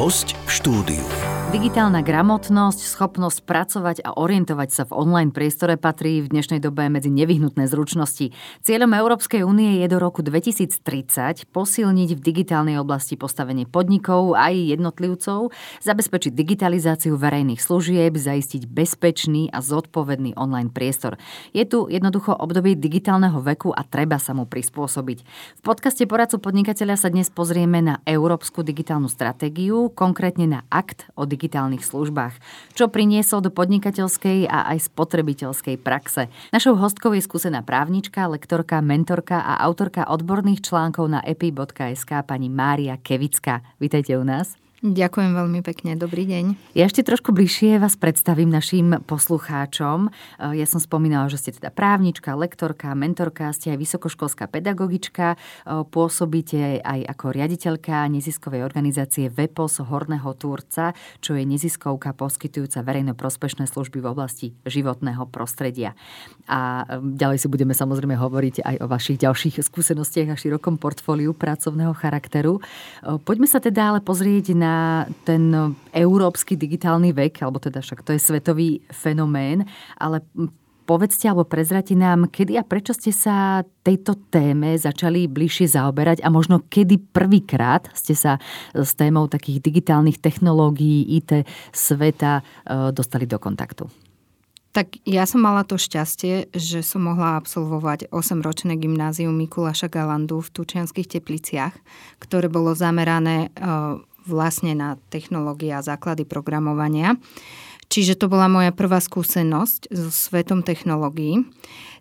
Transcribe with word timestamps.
Host 0.00 0.32
v 0.32 0.50
štúdiu. 0.56 1.29
Digitálna 1.50 2.06
gramotnosť, 2.06 2.78
schopnosť 2.78 3.42
pracovať 3.42 3.96
a 4.06 4.14
orientovať 4.14 4.70
sa 4.70 4.82
v 4.86 4.94
online 4.94 5.34
priestore 5.34 5.74
patrí 5.74 6.22
v 6.22 6.30
dnešnej 6.30 6.62
dobe 6.62 6.86
medzi 6.86 7.10
nevyhnutné 7.10 7.66
zručnosti. 7.66 8.30
Cieľom 8.62 8.94
Európskej 8.94 9.42
únie 9.42 9.82
je 9.82 9.90
do 9.90 9.98
roku 9.98 10.22
2030 10.22 10.78
posilniť 11.50 12.14
v 12.14 12.20
digitálnej 12.22 12.78
oblasti 12.78 13.18
postavenie 13.18 13.66
podnikov 13.66 14.38
aj 14.38 14.78
jednotlivcov, 14.78 15.50
zabezpečiť 15.82 16.30
digitalizáciu 16.30 17.18
verejných 17.18 17.58
služieb, 17.58 18.14
zaistiť 18.14 18.70
bezpečný 18.70 19.50
a 19.50 19.58
zodpovedný 19.58 20.38
online 20.38 20.70
priestor. 20.70 21.18
Je 21.50 21.66
tu 21.66 21.90
jednoducho 21.90 22.30
obdobie 22.30 22.78
digitálneho 22.78 23.42
veku 23.42 23.74
a 23.74 23.82
treba 23.82 24.22
sa 24.22 24.38
mu 24.38 24.46
prispôsobiť. 24.46 25.18
V 25.58 25.62
podcaste 25.66 26.06
Poradcu 26.06 26.38
podnikateľa 26.38 26.94
sa 26.94 27.10
dnes 27.10 27.26
pozrieme 27.26 27.82
na 27.82 27.98
Európsku 28.06 28.62
digitálnu 28.62 29.10
stratégiu, 29.10 29.90
konkrétne 29.90 30.46
na 30.46 30.60
akt 30.70 31.10
o 31.18 31.26
digitálnych 31.40 31.80
službách, 31.80 32.36
čo 32.76 32.92
priniesol 32.92 33.40
do 33.40 33.48
podnikateľskej 33.48 34.44
a 34.44 34.68
aj 34.76 34.92
spotrebiteľskej 34.92 35.80
praxe. 35.80 36.28
Našou 36.52 36.76
hostkou 36.76 37.16
je 37.16 37.24
skúsená 37.24 37.64
právnička, 37.64 38.28
lektorka, 38.28 38.84
mentorka 38.84 39.40
a 39.40 39.64
autorka 39.64 40.04
odborných 40.04 40.60
článkov 40.60 41.08
na 41.08 41.24
epi.sk 41.24 42.12
pani 42.28 42.52
Mária 42.52 43.00
Kevická. 43.00 43.64
Vítajte 43.80 44.20
u 44.20 44.24
nás. 44.28 44.60
Ďakujem 44.80 45.36
veľmi 45.36 45.60
pekne, 45.60 45.92
dobrý 45.92 46.24
deň. 46.24 46.72
Ja 46.72 46.88
ešte 46.88 47.04
trošku 47.04 47.36
bližšie 47.36 47.76
vás 47.76 48.00
predstavím 48.00 48.48
našim 48.48 48.96
poslucháčom. 49.04 50.08
Eh, 50.08 50.56
ja 50.56 50.64
som 50.64 50.80
spomínala, 50.80 51.28
že 51.28 51.36
ste 51.36 51.52
teda 51.52 51.68
právnička, 51.68 52.32
lektorka, 52.32 52.96
mentorka, 52.96 53.52
ste 53.52 53.76
aj 53.76 53.78
vysokoškolská 53.84 54.48
pedagogička, 54.48 55.36
eh, 55.36 55.84
pôsobíte 55.84 56.80
aj 56.80 57.12
ako 57.12 57.28
riaditeľka 57.28 58.08
neziskovej 58.08 58.64
organizácie 58.64 59.28
VEPOS 59.28 59.84
Horného 59.84 60.32
Túrca, 60.40 60.96
čo 61.20 61.36
je 61.36 61.44
neziskovka 61.44 62.16
poskytujúca 62.16 62.80
verejno-prospešné 62.80 63.68
služby 63.68 64.00
v 64.00 64.08
oblasti 64.08 64.56
životného 64.64 65.28
prostredia. 65.28 65.92
A 66.48 66.88
eh, 66.88 67.04
ďalej 67.20 67.36
si 67.44 67.52
budeme 67.52 67.76
samozrejme 67.76 68.16
hovoriť 68.16 68.64
aj 68.64 68.76
o 68.80 68.88
vašich 68.88 69.20
ďalších 69.20 69.60
skúsenostiach 69.60 70.32
a 70.32 70.40
širokom 70.40 70.80
portfóliu 70.80 71.36
pracovného 71.36 71.92
charakteru. 71.92 72.64
Poďme 73.28 73.44
sa 73.44 73.60
teda 73.60 73.92
ale 73.92 74.00
pozrieť 74.00 74.56
na 74.56 74.69
na 74.70 74.78
ten 75.26 75.50
európsky 75.90 76.54
digitálny 76.54 77.10
vek, 77.10 77.42
alebo 77.42 77.58
teda 77.58 77.82
však 77.82 78.06
to 78.06 78.14
je 78.14 78.20
svetový 78.22 78.78
fenomén, 78.94 79.66
ale 79.98 80.22
povedzte 80.90 81.30
alebo 81.30 81.46
prezrati 81.46 81.94
nám, 81.94 82.26
kedy 82.34 82.58
a 82.58 82.66
prečo 82.66 82.90
ste 82.90 83.14
sa 83.14 83.62
tejto 83.86 84.18
téme 84.34 84.74
začali 84.74 85.30
bližšie 85.30 85.78
zaoberať 85.78 86.26
a 86.26 86.28
možno 86.34 86.66
kedy 86.66 87.14
prvýkrát 87.14 87.86
ste 87.94 88.18
sa 88.18 88.42
s 88.74 88.98
témou 88.98 89.30
takých 89.30 89.62
digitálnych 89.62 90.18
technológií, 90.18 91.06
IT 91.14 91.46
sveta 91.70 92.42
e, 92.42 92.90
dostali 92.90 93.30
do 93.30 93.38
kontaktu. 93.38 93.86
Tak 94.70 95.02
ja 95.02 95.26
som 95.26 95.42
mala 95.42 95.66
to 95.66 95.74
šťastie, 95.74 96.54
že 96.54 96.86
som 96.86 97.02
mohla 97.02 97.34
absolvovať 97.42 98.06
8-ročné 98.14 98.78
gymnázium 98.78 99.34
Mikuláša 99.34 99.90
Galandu 99.90 100.38
v 100.38 100.52
Tučianských 100.54 101.18
tepliciach, 101.18 101.74
ktoré 102.22 102.46
bolo 102.46 102.70
zamerané 102.78 103.50
e, 103.50 103.68
vlastne 104.28 104.76
na 104.76 104.98
technológie 105.08 105.72
a 105.72 105.84
základy 105.84 106.24
programovania. 106.28 107.16
Čiže 107.90 108.14
to 108.14 108.30
bola 108.30 108.46
moja 108.46 108.70
prvá 108.70 109.02
skúsenosť 109.02 109.90
so 109.90 110.08
svetom 110.14 110.62
technológií. 110.62 111.42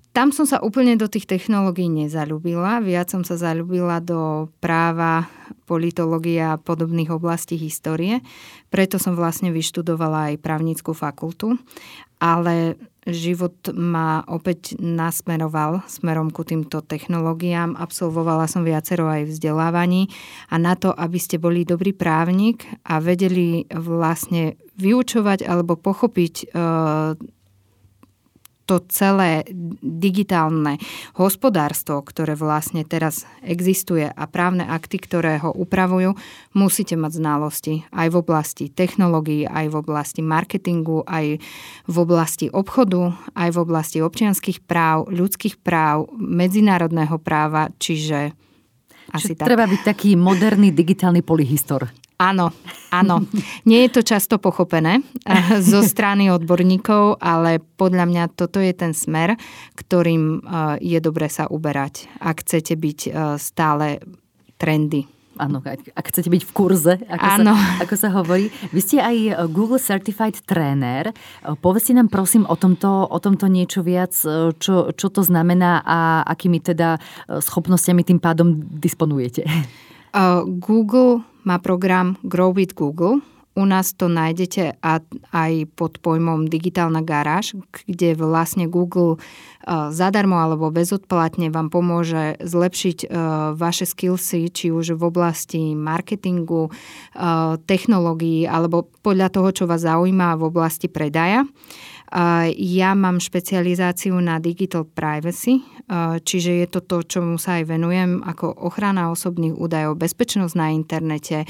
Tam 0.09 0.33
som 0.33 0.45
sa 0.45 0.57
úplne 0.57 0.97
do 0.97 1.05
tých 1.05 1.29
technológií 1.29 1.85
nezalúbila, 1.85 2.81
viac 2.81 3.13
som 3.13 3.21
sa 3.21 3.37
zalúbila 3.37 4.01
do 4.01 4.49
práva, 4.57 5.29
politológie 5.69 6.41
a 6.41 6.57
podobných 6.57 7.13
oblastí 7.13 7.61
histórie. 7.61 8.25
Preto 8.73 8.97
som 8.97 9.13
vlastne 9.13 9.53
vyštudovala 9.53 10.33
aj 10.33 10.41
právnickú 10.41 10.97
fakultu, 10.97 11.61
ale 12.17 12.73
život 13.07 13.55
ma 13.71 14.23
opäť 14.27 14.75
nasmeroval 14.79 15.83
smerom 15.87 16.33
ku 16.33 16.43
týmto 16.43 16.83
technológiám. 16.83 17.79
Absolvovala 17.79 18.49
som 18.51 18.67
viacero 18.67 19.07
aj 19.07 19.31
vzdelávaní 19.31 20.11
a 20.51 20.59
na 20.59 20.75
to, 20.75 20.91
aby 20.91 21.19
ste 21.19 21.39
boli 21.39 21.63
dobrý 21.63 21.95
právnik 21.95 22.67
a 22.83 22.99
vedeli 22.99 23.63
vlastne 23.71 24.59
vyučovať 24.79 25.47
alebo 25.47 25.75
pochopiť 25.75 26.33
e, 26.43 26.45
to 28.69 28.85
celé 28.85 29.49
digitálne 29.81 30.77
hospodárstvo, 31.17 32.05
ktoré 32.05 32.37
vlastne 32.37 32.85
teraz 32.85 33.25
existuje 33.41 34.05
a 34.05 34.23
právne 34.29 34.61
akty, 34.69 35.01
ktoré 35.01 35.41
ho 35.41 35.49
upravujú, 35.49 36.13
musíte 36.53 36.93
mať 36.93 37.17
znalosti 37.17 37.73
aj 37.89 38.07
v 38.13 38.15
oblasti 38.21 38.69
technológií, 38.69 39.49
aj 39.49 39.73
v 39.73 39.75
oblasti 39.81 40.21
marketingu, 40.21 41.01
aj 41.09 41.41
v 41.89 41.95
oblasti 41.97 42.53
obchodu, 42.53 43.17
aj 43.33 43.49
v 43.49 43.57
oblasti 43.57 43.97
občianských 44.05 44.61
práv, 44.61 45.09
ľudských 45.09 45.57
práv, 45.57 46.13
medzinárodného 46.13 47.17
práva, 47.17 47.73
čiže 47.81 48.37
asi 49.09 49.33
Čiže 49.33 49.41
tak. 49.41 49.49
Treba 49.49 49.65
byť 49.65 49.81
taký 49.81 50.13
moderný 50.13 50.69
digitálny 50.69 51.25
polyhistor. 51.25 51.89
Áno, 52.19 52.51
áno. 52.91 53.23
Nie 53.63 53.87
je 53.87 53.95
to 53.95 54.01
často 54.03 54.43
pochopené 54.43 54.99
eh, 55.23 55.63
zo 55.63 55.79
strany 55.95 56.27
odborníkov, 56.27 57.23
ale 57.23 57.63
podľa 57.79 58.05
mňa 58.11 58.23
toto 58.35 58.59
je 58.59 58.75
ten 58.75 58.91
smer, 58.91 59.39
ktorým 59.79 60.43
eh, 60.43 60.83
je 60.83 60.99
dobre 60.99 61.31
sa 61.31 61.47
uberať, 61.47 62.11
ak 62.19 62.43
chcete 62.43 62.75
byť 62.75 62.99
eh, 63.07 63.11
stále 63.39 64.03
trendy. 64.59 65.07
Áno, 65.39 65.63
ak 65.63 66.03
chcete 66.11 66.27
byť 66.27 66.43
v 66.43 66.51
kurze, 66.51 66.99
ako, 67.07 67.23
Sa, 67.23 67.55
ako 67.87 67.95
sa 67.95 68.09
hovorí. 68.11 68.51
Vy 68.75 68.79
ste 68.83 68.97
aj 68.99 69.47
Google 69.47 69.79
Certified 69.79 70.35
Trainer. 70.43 71.15
Povedzte 71.63 71.95
nám 71.95 72.11
prosím 72.11 72.43
o 72.43 72.59
tomto, 72.59 73.07
o 73.07 73.17
tomto 73.23 73.47
niečo 73.47 73.79
viac, 73.79 74.11
čo, 74.59 74.91
čo 74.91 75.07
to 75.07 75.23
znamená 75.23 75.79
a 75.87 76.27
akými 76.27 76.59
teda 76.59 76.99
schopnosťami 77.31 78.03
tým 78.03 78.19
pádom 78.19 78.67
disponujete. 78.67 79.47
Google 80.59 81.23
má 81.49 81.57
program 81.57 82.13
Grow 82.21 82.53
with 82.53 82.77
Google. 82.77 83.25
U 83.57 83.65
nás 83.65 83.97
to 83.97 84.05
nájdete 84.07 84.77
aj 85.33 85.53
pod 85.73 85.97
pojmom 85.99 86.45
Digitálna 86.47 87.01
garáž, 87.01 87.57
kde 87.89 88.13
vlastne 88.15 88.69
Google 88.69 89.17
e, 89.17 89.19
zadarmo 89.89 90.37
alebo 90.37 90.69
bezodplatne 90.69 91.49
vám 91.49 91.73
pomôže 91.73 92.39
zlepšiť 92.39 92.97
e, 93.03 93.07
vaše 93.57 93.89
skillsy, 93.89 94.53
či 94.53 94.71
už 94.71 94.95
v 94.95 95.03
oblasti 95.03 95.73
marketingu, 95.75 96.69
e, 96.69 96.71
technológií 97.65 98.47
alebo 98.47 98.87
podľa 99.01 99.27
toho, 99.33 99.49
čo 99.51 99.63
vás 99.65 99.83
zaujíma 99.83 100.39
v 100.39 100.43
oblasti 100.45 100.87
predaja. 100.87 101.43
Ja 102.57 102.97
mám 102.97 103.21
špecializáciu 103.21 104.17
na 104.17 104.41
digital 104.41 104.81
privacy, 104.81 105.61
čiže 106.25 106.65
je 106.65 106.67
to 106.67 106.81
to, 106.81 107.05
čomu 107.05 107.37
sa 107.37 107.61
aj 107.61 107.69
venujem, 107.69 108.25
ako 108.25 108.49
ochrana 108.65 109.13
osobných 109.13 109.53
údajov, 109.53 110.01
bezpečnosť 110.01 110.53
na 110.57 110.73
internete 110.73 111.45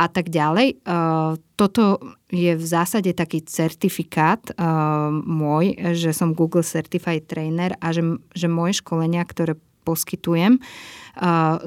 a 0.00 0.08
tak 0.08 0.32
ďalej. 0.32 0.80
Toto 1.60 2.00
je 2.32 2.56
v 2.56 2.64
zásade 2.64 3.12
taký 3.12 3.44
certifikát 3.44 4.40
môj, 5.28 5.76
že 5.92 6.16
som 6.16 6.32
Google 6.32 6.64
Certified 6.64 7.28
Trainer 7.28 7.76
a 7.76 7.92
že, 7.92 8.00
že 8.32 8.48
moje 8.48 8.80
školenia, 8.80 9.20
ktoré 9.28 9.60
poskytujem, 9.84 10.56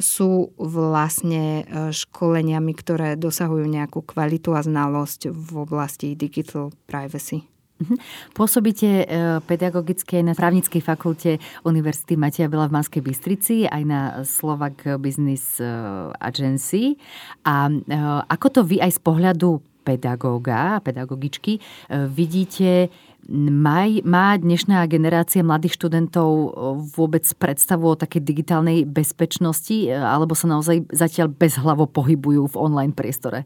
sú 0.02 0.32
vlastne 0.58 1.70
školeniami, 1.94 2.74
ktoré 2.74 3.14
dosahujú 3.14 3.70
nejakú 3.70 4.02
kvalitu 4.02 4.58
a 4.58 4.66
znalosť 4.66 5.30
v 5.30 5.50
oblasti 5.62 6.18
digital 6.18 6.74
privacy. 6.90 7.46
Mhm. 7.84 7.96
Pôsobíte 8.32 8.90
e, 9.04 9.06
pedagogické 9.44 10.24
na 10.24 10.32
právnickej 10.32 10.80
fakulte 10.80 11.44
Univerzity 11.68 12.16
Mateja 12.16 12.48
Bela 12.48 12.72
v 12.72 12.80
Manskej 12.80 13.04
Bystrici, 13.04 13.68
aj 13.68 13.84
na 13.84 14.02
Slovak 14.24 14.98
Business 15.04 15.60
e, 15.60 15.68
Agency. 16.18 16.96
A 17.44 17.68
e, 17.68 17.75
ako 18.31 18.48
to 18.50 18.62
vy 18.63 18.80
aj 18.80 18.96
z 18.96 19.00
pohľadu 19.04 19.60
pedagóga, 19.84 20.80
pedagogičky 20.80 21.60
vidíte, 21.92 22.88
má, 23.52 23.84
má 24.07 24.40
dnešná 24.40 24.80
generácia 24.88 25.44
mladých 25.44 25.75
študentov 25.75 26.56
vôbec 26.96 27.28
predstavu 27.36 27.92
o 27.92 28.00
takej 28.00 28.24
digitálnej 28.24 28.88
bezpečnosti, 28.88 29.92
alebo 29.92 30.40
sa 30.40 30.48
naozaj 30.48 30.88
zatiaľ 30.88 31.36
bezhlavo 31.36 31.84
pohybujú 31.92 32.56
v 32.56 32.60
online 32.63 32.96
priestore? 32.96 33.44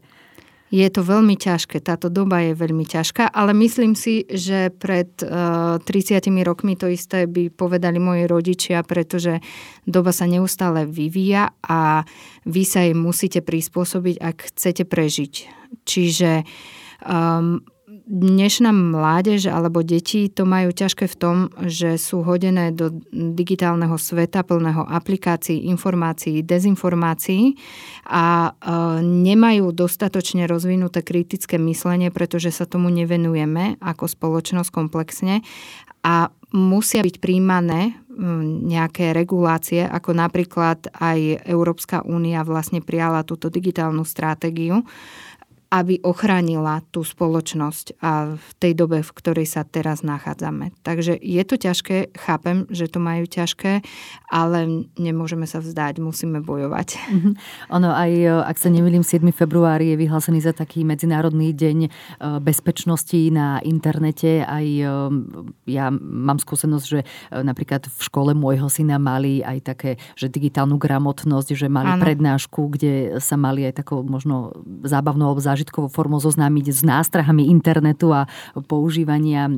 Je 0.68 0.84
to 0.92 1.00
veľmi 1.00 1.32
ťažké, 1.40 1.80
táto 1.80 2.12
doba 2.12 2.44
je 2.44 2.52
veľmi 2.52 2.84
ťažká, 2.84 3.32
ale 3.32 3.56
myslím 3.56 3.96
si, 3.96 4.28
že 4.28 4.68
pred 4.68 5.08
uh, 5.24 5.80
eh, 5.80 6.20
30 6.20 6.28
rokmi 6.44 6.76
to 6.76 6.92
isté 6.92 7.24
by 7.24 7.48
povedali 7.48 7.96
moji 7.96 8.28
rodičia, 8.28 8.84
pretože 8.84 9.40
doba 9.88 10.12
sa 10.12 10.28
neustále 10.28 10.84
vyvíja 10.84 11.56
a 11.64 12.04
vy 12.44 12.62
sa 12.68 12.84
jej 12.84 12.92
musíte 12.92 13.40
prispôsobiť, 13.40 14.16
ak 14.20 14.36
chcete 14.52 14.84
prežiť. 14.84 15.34
Čiže 15.88 16.44
um, 17.04 17.64
dnešná 18.08 18.72
mládež 18.72 19.52
alebo 19.52 19.84
deti 19.84 20.32
to 20.32 20.48
majú 20.48 20.72
ťažké 20.72 21.04
v 21.04 21.16
tom, 21.20 21.36
že 21.68 22.00
sú 22.00 22.24
hodené 22.24 22.72
do 22.72 22.88
digitálneho 23.12 24.00
sveta 24.00 24.40
plného 24.42 24.88
aplikácií, 24.88 25.68
informácií, 25.68 26.40
dezinformácií 26.40 27.60
a 28.08 28.56
nemajú 29.04 29.76
dostatočne 29.76 30.48
rozvinuté 30.48 31.04
kritické 31.04 31.60
myslenie, 31.60 32.08
pretože 32.08 32.48
sa 32.48 32.64
tomu 32.64 32.88
nevenujeme 32.88 33.76
ako 33.84 34.08
spoločnosť 34.08 34.72
komplexne 34.72 35.44
a 36.00 36.32
musia 36.56 37.04
byť 37.04 37.20
príjmané 37.20 37.92
nejaké 38.66 39.14
regulácie, 39.14 39.86
ako 39.86 40.10
napríklad 40.10 40.90
aj 40.90 41.46
Európska 41.46 42.02
únia 42.02 42.42
vlastne 42.42 42.82
prijala 42.82 43.22
túto 43.22 43.46
digitálnu 43.46 44.02
stratégiu, 44.02 44.82
aby 45.68 46.00
ochránila 46.00 46.80
tú 46.88 47.04
spoločnosť 47.04 48.00
a 48.00 48.40
v 48.40 48.50
tej 48.56 48.72
dobe, 48.72 49.04
v 49.04 49.12
ktorej 49.12 49.44
sa 49.44 49.68
teraz 49.68 50.00
nachádzame. 50.00 50.72
Takže 50.80 51.12
je 51.20 51.42
to 51.44 51.60
ťažké, 51.60 52.16
chápem, 52.16 52.64
že 52.72 52.88
to 52.88 52.96
majú 52.96 53.28
ťažké, 53.28 53.84
ale 54.32 54.88
nemôžeme 54.96 55.44
sa 55.44 55.60
vzdať, 55.60 56.00
musíme 56.00 56.40
bojovať. 56.40 56.88
Mm-hmm. 56.96 57.32
Ono 57.76 57.90
aj, 57.92 58.12
e, 58.16 58.32
ak 58.48 58.56
sa 58.56 58.72
nemýlim, 58.72 59.04
7. 59.04 59.28
februári 59.28 59.92
je 59.92 60.00
vyhlásený 60.00 60.40
za 60.40 60.56
taký 60.56 60.88
Medzinárodný 60.88 61.52
deň 61.52 61.78
e, 61.84 61.88
bezpečnosti 62.40 63.20
na 63.28 63.60
internete. 63.60 64.48
Aj 64.48 64.64
e, 64.64 64.88
ja 65.68 65.92
mám 65.92 66.40
skúsenosť, 66.40 66.86
že 66.88 67.04
napríklad 67.28 67.92
v 67.92 68.00
škole 68.00 68.32
môjho 68.32 68.72
syna 68.72 68.96
mali 68.96 69.44
aj 69.44 69.58
také, 69.68 69.90
že 70.16 70.32
digitálnu 70.32 70.80
gramotnosť, 70.80 71.52
že 71.52 71.68
mali 71.68 71.92
ano. 71.92 72.00
prednášku, 72.00 72.72
kde 72.72 73.20
sa 73.20 73.36
mali 73.36 73.68
aj 73.68 73.84
takou 73.84 74.00
možno 74.00 74.56
zábavnou 74.80 75.28
obzáž 75.28 75.57
zážitkovou 75.58 75.90
formou 75.90 76.22
zoznámiť 76.22 76.70
s 76.70 76.86
nástrahami 76.86 77.50
internetu 77.50 78.14
a 78.14 78.30
používania 78.70 79.50
e, 79.50 79.52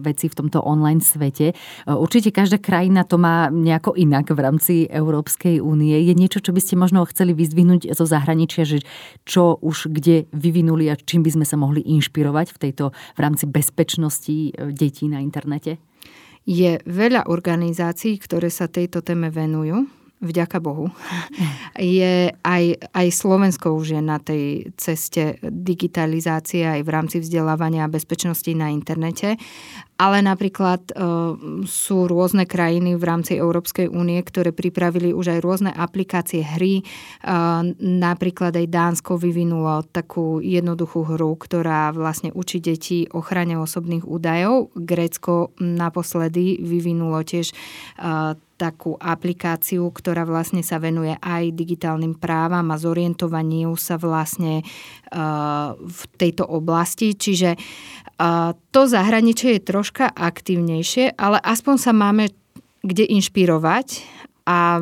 vecí 0.00 0.32
v 0.32 0.38
tomto 0.40 0.64
online 0.64 1.04
svete. 1.04 1.52
E, 1.52 1.54
určite 1.92 2.32
každá 2.32 2.56
krajina 2.56 3.04
to 3.04 3.20
má 3.20 3.52
nejako 3.52 3.92
inak 4.00 4.32
v 4.32 4.40
rámci 4.40 4.74
Európskej 4.88 5.60
únie. 5.60 5.92
Je 6.00 6.16
niečo, 6.16 6.40
čo 6.40 6.56
by 6.56 6.60
ste 6.64 6.80
možno 6.80 7.04
chceli 7.12 7.36
vyzdvihnúť 7.36 7.92
zo 7.92 8.08
zahraničia, 8.08 8.64
že 8.64 8.80
čo 9.28 9.60
už 9.60 9.92
kde 9.92 10.24
vyvinuli 10.32 10.88
a 10.88 10.96
čím 10.96 11.20
by 11.20 11.36
sme 11.36 11.44
sa 11.44 11.60
mohli 11.60 11.84
inšpirovať 11.84 12.56
v 12.56 12.60
tejto 12.64 12.84
v 12.96 13.18
rámci 13.20 13.44
bezpečnosti 13.44 14.32
e, 14.32 14.72
detí 14.72 15.04
na 15.12 15.20
internete? 15.20 15.76
Je 16.48 16.78
veľa 16.86 17.28
organizácií, 17.28 18.16
ktoré 18.22 18.48
sa 18.48 18.70
tejto 18.70 19.04
téme 19.04 19.28
venujú 19.28 20.05
vďaka 20.20 20.58
Bohu, 20.64 20.88
je 21.76 22.32
aj, 22.32 22.64
aj 22.96 23.06
Slovensko 23.12 23.76
už 23.76 24.00
je 24.00 24.02
na 24.02 24.16
tej 24.16 24.72
ceste 24.80 25.36
digitalizácie 25.44 26.64
aj 26.64 26.80
v 26.80 26.92
rámci 26.92 27.16
vzdelávania 27.20 27.84
a 27.84 27.92
bezpečnosti 27.92 28.48
na 28.56 28.72
internete. 28.72 29.36
Ale 29.96 30.20
napríklad 30.20 30.92
e, 30.92 30.94
sú 31.64 32.04
rôzne 32.04 32.44
krajiny 32.44 33.00
v 33.00 33.04
rámci 33.04 33.32
Európskej 33.40 33.88
únie, 33.88 34.20
ktoré 34.20 34.52
pripravili 34.52 35.16
už 35.16 35.32
aj 35.32 35.40
rôzne 35.40 35.70
aplikácie 35.72 36.44
hry. 36.44 36.80
E, 36.80 36.84
napríklad 37.80 38.52
aj 38.60 38.66
Dánsko 38.68 39.16
vyvinulo 39.16 39.88
takú 39.88 40.44
jednoduchú 40.44 41.00
hru, 41.16 41.32
ktorá 41.40 41.96
vlastne 41.96 42.28
učí 42.36 42.60
deti 42.60 43.08
ochrane 43.08 43.56
osobných 43.56 44.04
údajov. 44.04 44.68
Grécko 44.76 45.56
naposledy 45.64 46.60
vyvinulo 46.60 47.24
tiež 47.24 47.52
e, 47.52 47.54
takú 48.56 48.96
aplikáciu, 48.96 49.92
ktorá 49.92 50.24
vlastne 50.24 50.64
sa 50.64 50.80
venuje 50.80 51.12
aj 51.20 51.52
digitálnym 51.52 52.16
právam 52.16 52.72
a 52.72 52.80
zorientovaniu 52.80 53.76
sa 53.76 54.00
vlastne 54.00 54.64
uh, 54.64 55.76
v 55.76 56.00
tejto 56.16 56.48
oblasti. 56.48 57.12
Čiže 57.12 57.54
uh, 57.54 58.56
to 58.72 58.80
zahraničie 58.88 59.60
je 59.60 59.68
troška 59.68 60.08
aktívnejšie, 60.08 61.14
ale 61.20 61.36
aspoň 61.44 61.76
sa 61.76 61.92
máme 61.92 62.32
kde 62.86 63.04
inšpirovať 63.04 64.02
a 64.46 64.78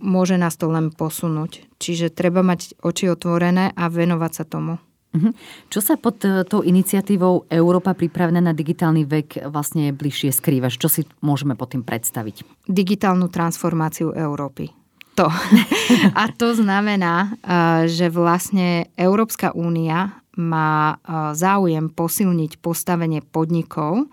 môže 0.00 0.38
nás 0.38 0.54
to 0.54 0.70
len 0.70 0.94
posunúť. 0.94 1.66
Čiže 1.82 2.14
treba 2.14 2.46
mať 2.46 2.78
oči 2.80 3.10
otvorené 3.10 3.74
a 3.74 3.90
venovať 3.90 4.32
sa 4.32 4.44
tomu. 4.46 4.78
Mhm. 5.08 5.32
Čo 5.72 5.80
sa 5.80 5.96
pod 5.96 6.20
e, 6.20 6.44
tou 6.44 6.60
iniciatívou 6.60 7.48
Európa 7.48 7.96
pripravená 7.96 8.44
na 8.44 8.52
digitálny 8.52 9.08
vek 9.08 9.48
vlastne 9.48 9.96
bližšie 9.96 10.36
skrýva? 10.36 10.68
Čo 10.68 10.92
si 10.92 11.08
môžeme 11.24 11.56
pod 11.56 11.72
tým 11.72 11.80
predstaviť? 11.80 12.68
Digitálnu 12.68 13.32
transformáciu 13.32 14.12
Európy. 14.12 14.68
To. 15.16 15.32
A 16.20 16.28
to 16.36 16.52
znamená, 16.52 17.40
e, 17.40 17.88
že 17.88 18.12
vlastne 18.12 18.92
Európska 19.00 19.56
únia 19.56 20.12
má 20.38 20.94
e, 20.94 20.96
záujem 21.34 21.90
posilniť 21.90 22.62
postavenie 22.62 23.20
podnikov 23.20 24.06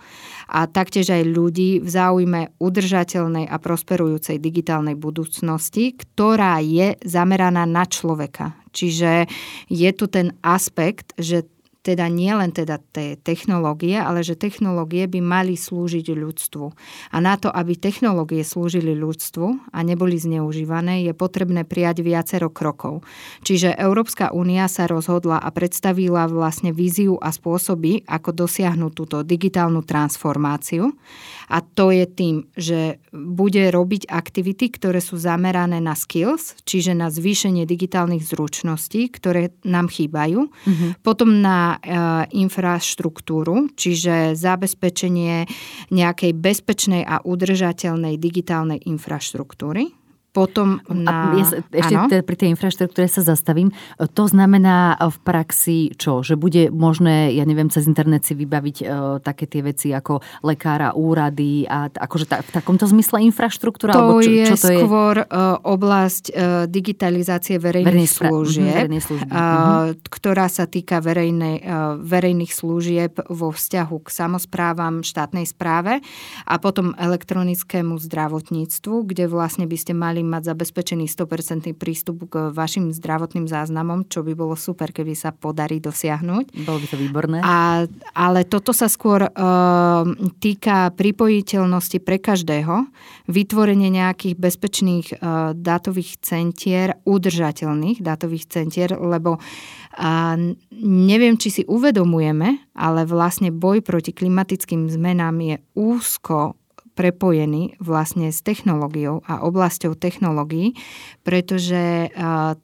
a 0.50 0.66
taktiež 0.66 1.13
aj 1.13 1.24
ľudí 1.30 1.80
v 1.80 1.89
záujme 1.89 2.42
udržateľnej 2.57 3.45
a 3.45 3.56
prosperujúcej 3.62 4.42
digitálnej 4.42 4.98
budúcnosti, 4.98 5.94
ktorá 5.94 6.60
je 6.60 6.98
zameraná 7.06 7.69
na 7.69 7.86
človeka. 7.86 8.57
Čiže 8.75 9.31
je 9.72 9.89
tu 9.95 10.06
ten 10.12 10.36
aspekt, 10.44 11.16
že 11.16 11.48
teda 11.86 12.10
nie 12.10 12.34
len 12.34 12.50
teda 12.50 12.82
tie 12.82 13.14
technológie, 13.22 14.02
ale 14.02 14.26
že 14.26 14.34
technológie 14.34 15.06
by 15.06 15.22
mali 15.22 15.54
slúžiť 15.54 16.18
ľudstvu. 16.18 16.66
A 17.14 17.18
na 17.22 17.38
to, 17.38 17.54
aby 17.54 17.78
technológie 17.78 18.42
slúžili 18.42 18.98
ľudstvu 18.98 19.70
a 19.70 19.80
neboli 19.86 20.18
zneužívané, 20.18 21.06
je 21.06 21.14
potrebné 21.14 21.62
prijať 21.62 22.02
viacero 22.02 22.50
krokov. 22.50 23.06
Čiže 23.46 23.78
Európska 23.78 24.34
únia 24.34 24.66
sa 24.66 24.90
rozhodla 24.90 25.38
a 25.38 25.54
predstavila 25.54 26.26
vlastne 26.26 26.74
víziu 26.74 27.22
a 27.22 27.30
spôsoby, 27.30 28.02
ako 28.10 28.34
dosiahnuť 28.34 28.92
túto 28.98 29.18
digitálnu 29.22 29.86
transformáciu. 29.86 30.90
A 31.54 31.62
to 31.62 31.94
je 31.94 32.10
tým, 32.10 32.50
že 32.58 32.98
bude 33.14 33.62
robiť 33.70 34.10
aktivity, 34.10 34.74
ktoré 34.74 34.98
sú 34.98 35.22
zamerané 35.22 35.78
na 35.78 35.94
skills, 35.94 36.58
čiže 36.66 36.98
na 36.98 37.14
zvýšenie 37.14 37.70
digitálnych 37.70 38.26
zručností, 38.26 39.14
ktoré 39.14 39.54
nám 39.62 39.94
chýbajú. 39.94 40.50
Mm-hmm. 40.50 40.90
Potom 41.06 41.46
na 41.46 41.75
e, 41.75 41.89
infraštruktúru, 42.36 43.74
čiže 43.75 44.33
zabezpečenie 44.38 45.45
nejakej 45.92 46.31
bezpečnej 46.36 47.04
a 47.04 47.19
udržateľnej 47.24 48.16
digitálnej 48.19 48.80
infraštruktúry 48.86 50.05
potom 50.36 50.84
na... 50.92 51.32
A 51.32 51.40
ja 51.40 51.46
sa, 51.48 51.56
ešte 51.72 51.96
teda 52.12 52.24
pri 52.28 52.36
tej 52.36 52.50
infraštruktúre 52.52 53.08
sa 53.08 53.24
zastavím. 53.24 53.72
To 53.96 54.28
znamená 54.28 55.00
v 55.00 55.18
praxi 55.24 55.96
čo? 55.96 56.20
Že 56.20 56.36
bude 56.36 56.64
možné, 56.76 57.32
ja 57.32 57.48
neviem, 57.48 57.72
cez 57.72 57.88
internet 57.88 58.28
si 58.28 58.36
vybaviť 58.36 58.78
uh, 58.84 58.88
také 59.24 59.48
tie 59.48 59.64
veci 59.64 59.96
ako 59.96 60.20
lekára, 60.44 60.92
úrady 60.92 61.64
a 61.64 61.88
akože 61.88 62.26
ta, 62.28 62.44
v 62.44 62.52
takomto 62.52 62.84
zmysle 62.84 63.24
infraštruktúra? 63.32 63.96
To 63.96 64.12
alebo 64.12 64.20
čo, 64.20 64.32
je 64.36 64.46
čo 64.52 64.58
to 64.60 64.68
skôr 64.68 65.24
je? 65.24 65.32
Uh, 65.32 65.56
oblasť 65.64 66.26
uh, 66.36 66.36
digitalizácie 66.68 67.56
verejných 67.56 67.88
Verejný 67.88 68.10
služieb, 68.12 68.90
uh, 68.92 69.00
služby. 69.00 69.32
uh, 69.32 69.96
ktorá 70.12 70.51
sa 70.51 70.68
týka 70.68 71.00
verejnej, 71.00 71.63
uh, 71.63 71.96
verejných 72.01 72.51
služieb 72.51 73.24
vo 73.32 73.56
vzťahu 73.56 73.96
k 74.04 74.08
samozprávam, 74.12 75.00
štátnej 75.06 75.48
správe 75.48 76.04
a 76.44 76.56
potom 76.58 76.98
elektronickému 76.98 77.96
zdravotníctvu, 78.01 78.96
kde 79.06 79.30
vlastne 79.30 79.70
by 79.70 79.77
ste 79.77 79.94
mali 79.94 80.25
mať 80.25 80.51
zabezpečený 80.51 81.05
100% 81.08 81.72
prístup 81.77 82.27
k 82.27 82.50
vašim 82.51 82.89
zdravotným 82.91 83.46
záznamom, 83.46 84.10
čo 84.10 84.25
by 84.25 84.34
bolo 84.34 84.58
super, 84.58 84.89
keby 84.89 85.13
sa 85.13 85.32
podarí 85.32 85.77
dosiahnuť. 85.79 86.65
Bolo 86.65 86.82
by 86.82 86.88
to 86.89 86.98
výborné. 86.98 87.38
A, 87.46 87.86
ale 88.17 88.44
toto 88.44 88.74
sa 88.74 88.89
skôr 88.89 89.29
uh, 89.29 89.32
týka 90.41 90.91
pripojiteľnosti 90.98 91.98
pre 92.01 92.17
každého, 92.17 92.89
vytvorenie 93.29 93.94
nejakých 93.94 94.36
bezpečných 94.36 95.08
uh, 95.15 95.53
dátových 95.53 96.20
centier, 96.25 96.98
udržateľných 97.05 98.01
dátových 98.01 98.46
centier, 98.50 98.98
lebo 98.98 99.38
a 99.96 100.36
neviem, 100.84 101.39
či 101.39 101.48
si 101.48 101.63
uvedomujeme, 101.63 102.75
ale 102.75 103.08
vlastne 103.08 103.48
boj 103.48 103.79
proti 103.79 104.12
klimatickým 104.12 104.91
zmenám 104.91 105.39
je 105.39 105.55
úzko 105.72 106.60
prepojený 106.96 107.75
vlastne 107.84 108.32
s 108.32 108.40
technológiou 108.40 109.20
a 109.28 109.44
oblasťou 109.44 110.00
technológií, 110.00 110.80
pretože 111.28 112.08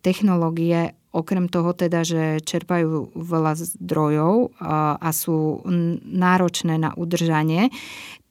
technológie 0.01 0.95
okrem 1.11 1.51
toho 1.51 1.75
teda, 1.75 2.07
že 2.07 2.39
čerpajú 2.39 3.11
veľa 3.19 3.59
zdrojov 3.59 4.55
a 4.63 5.09
sú 5.11 5.59
náročné 6.07 6.79
na 6.79 6.95
udržanie, 6.95 7.67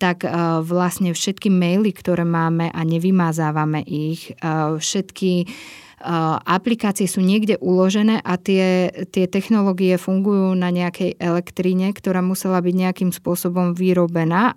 tak 0.01 0.25
vlastne 0.65 1.13
všetky 1.13 1.53
maily, 1.53 1.93
ktoré 1.93 2.25
máme 2.25 2.73
a 2.73 2.81
nevymazávame 2.81 3.85
ich, 3.85 4.33
všetky 4.81 5.45
aplikácie 6.49 7.05
sú 7.05 7.21
niekde 7.21 7.61
uložené 7.61 8.25
a 8.25 8.41
tie, 8.41 8.89
tie 9.13 9.29
technológie 9.29 10.01
fungujú 10.01 10.57
na 10.57 10.73
nejakej 10.73 11.21
elektríne, 11.21 11.93
ktorá 11.93 12.25
musela 12.25 12.65
byť 12.65 12.75
nejakým 12.75 13.11
spôsobom 13.13 13.77
vyrobená, 13.77 14.57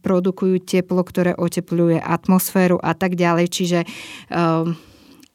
produkujú 0.00 0.64
teplo, 0.64 1.04
ktoré 1.04 1.36
otepluje 1.36 2.00
atmosféru 2.00 2.80
a 2.80 2.96
tak 2.96 3.20
ďalej. 3.20 3.46
Čiže 3.52 3.78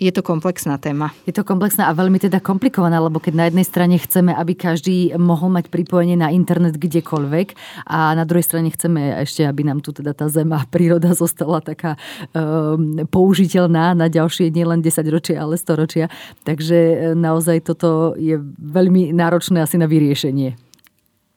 je 0.04 0.12
to 0.12 0.20
komplexná 0.20 0.76
téma. 0.76 1.16
Je 1.24 1.32
to 1.32 1.48
komplexná 1.48 1.88
a 1.88 1.96
veľmi 1.96 2.20
teda 2.20 2.44
komplikovaná, 2.44 3.00
lebo 3.00 3.24
keď 3.24 3.34
na 3.40 3.46
jednej 3.48 3.64
strane 3.64 3.96
chceme, 3.96 4.36
aby 4.36 4.52
každý 4.52 5.16
mohol 5.16 5.48
mať 5.56 5.72
pripojenie 5.72 6.20
na 6.20 6.28
internet 6.28 6.76
kdekoľvek 6.76 7.48
a 7.88 8.12
na 8.12 8.28
druhej 8.28 8.44
strane 8.44 8.68
chceme 8.68 9.24
ešte, 9.24 9.48
aby 9.48 9.64
nám 9.64 9.80
tu 9.80 9.96
teda 9.96 10.12
tá 10.12 10.28
zem 10.28 10.52
a 10.52 10.68
príroda 10.68 11.16
zostala 11.24 11.64
taká 11.64 11.96
um, 12.36 13.08
použiteľná 13.08 13.96
na 13.96 14.12
ďalšie 14.12 14.52
nielen 14.52 14.84
10 14.84 15.00
ročia, 15.08 15.40
ale 15.40 15.56
100 15.56 15.80
ročia. 15.80 16.06
Takže 16.44 16.76
e, 16.76 16.96
naozaj 17.16 17.64
toto 17.64 18.20
je 18.20 18.36
veľmi 18.60 19.16
náročné 19.16 19.64
asi 19.64 19.80
na 19.80 19.88
vyriešenie. 19.88 20.60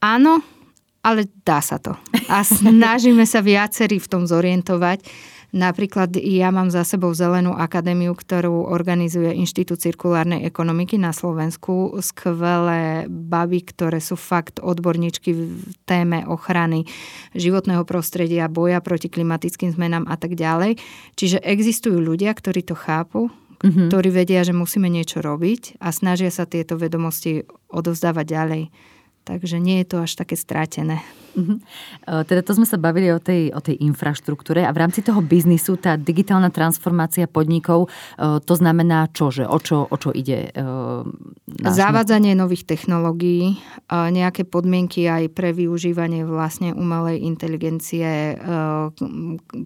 Áno, 0.03 0.43
ale 1.07 1.31
dá 1.47 1.63
sa 1.63 1.79
to. 1.79 1.95
A 2.27 2.43
snažíme 2.43 3.23
sa 3.23 3.39
viacerí 3.39 4.03
v 4.03 4.11
tom 4.11 4.27
zorientovať. 4.27 5.07
Napríklad 5.55 6.19
ja 6.19 6.51
mám 6.51 6.75
za 6.75 6.83
sebou 6.83 7.15
Zelenú 7.15 7.55
akadémiu, 7.55 8.19
ktorú 8.19 8.67
organizuje 8.67 9.31
Inštitút 9.39 9.79
cirkulárnej 9.79 10.43
ekonomiky 10.43 10.99
na 10.99 11.15
Slovensku. 11.15 11.95
Skvelé 12.03 13.07
baby, 13.07 13.63
ktoré 13.63 14.03
sú 14.03 14.19
fakt 14.19 14.59
odborníčky 14.59 15.31
v 15.33 15.73
téme 15.87 16.27
ochrany 16.27 16.85
životného 17.39 17.87
prostredia, 17.87 18.51
boja 18.51 18.83
proti 18.83 19.07
klimatickým 19.07 19.71
zmenám 19.71 20.11
a 20.11 20.19
tak 20.19 20.35
ďalej. 20.35 20.83
Čiže 21.15 21.39
existujú 21.41 22.03
ľudia, 22.03 22.35
ktorí 22.35 22.67
to 22.67 22.75
chápu, 22.75 23.31
mm-hmm. 23.63 23.89
ktorí 23.89 24.09
vedia, 24.11 24.43
že 24.43 24.53
musíme 24.53 24.91
niečo 24.91 25.23
robiť 25.23 25.79
a 25.79 25.95
snažia 25.95 26.29
sa 26.29 26.45
tieto 26.45 26.75
vedomosti 26.75 27.47
odovzdávať 27.71 28.27
ďalej. 28.27 28.63
Takže 29.27 29.59
nie 29.59 29.83
je 29.83 29.87
to 29.91 29.97
až 30.07 30.15
také 30.15 30.39
strátené. 30.39 31.03
Uh-huh. 31.37 31.61
Teda 32.25 32.41
to 32.41 32.57
sme 32.57 32.65
sa 32.65 32.81
bavili 32.81 33.13
o 33.13 33.21
tej, 33.21 33.53
o 33.53 33.61
tej 33.61 33.77
infraštruktúre 33.85 34.65
a 34.65 34.73
v 34.73 34.81
rámci 34.81 35.05
toho 35.05 35.21
biznisu 35.21 35.77
tá 35.77 36.01
digitálna 36.01 36.49
transformácia 36.49 37.29
podnikov, 37.29 37.93
e, 38.17 38.41
to 38.41 38.55
znamená 38.57 39.13
čo? 39.13 39.29
Že 39.29 39.45
o, 39.45 39.59
čo, 39.61 39.85
o 39.85 39.97
čo 40.01 40.17
ide? 40.17 40.49
E, 40.49 40.65
nášmu? 41.45 41.77
Zavádzanie 41.77 42.33
nových 42.33 42.65
technológií, 42.65 43.61
nejaké 43.93 44.49
podmienky 44.49 45.05
aj 45.13 45.29
pre 45.37 45.53
využívanie 45.53 46.25
vlastne 46.25 46.73
umelej 46.73 47.21
inteligencie, 47.21 48.41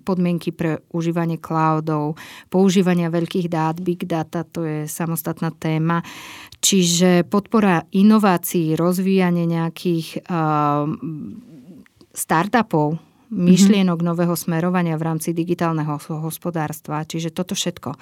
podmienky 0.03 0.51
pre 0.51 0.83
užívanie 0.91 1.39
cloudov, 1.39 2.19
používania 2.51 3.15
veľkých 3.15 3.47
dát, 3.47 3.79
big 3.79 4.11
data, 4.11 4.43
to 4.43 4.67
je 4.67 4.79
samostatná 4.91 5.55
téma. 5.55 6.03
Čiže 6.61 7.25
podpora 7.25 7.89
inovácií, 7.89 8.77
rozvíjanie 8.77 9.49
nejakých 9.49 10.21
startupov, 12.13 13.01
mhm. 13.33 13.45
myšlienok 13.49 13.99
mm-hmm. 13.99 14.11
nového 14.13 14.37
smerovania 14.37 15.01
v 15.01 15.07
rámci 15.09 15.33
digitálneho 15.33 15.97
hospodárstva, 16.21 17.09
čiže 17.09 17.33
toto 17.33 17.57
všetko. 17.57 17.97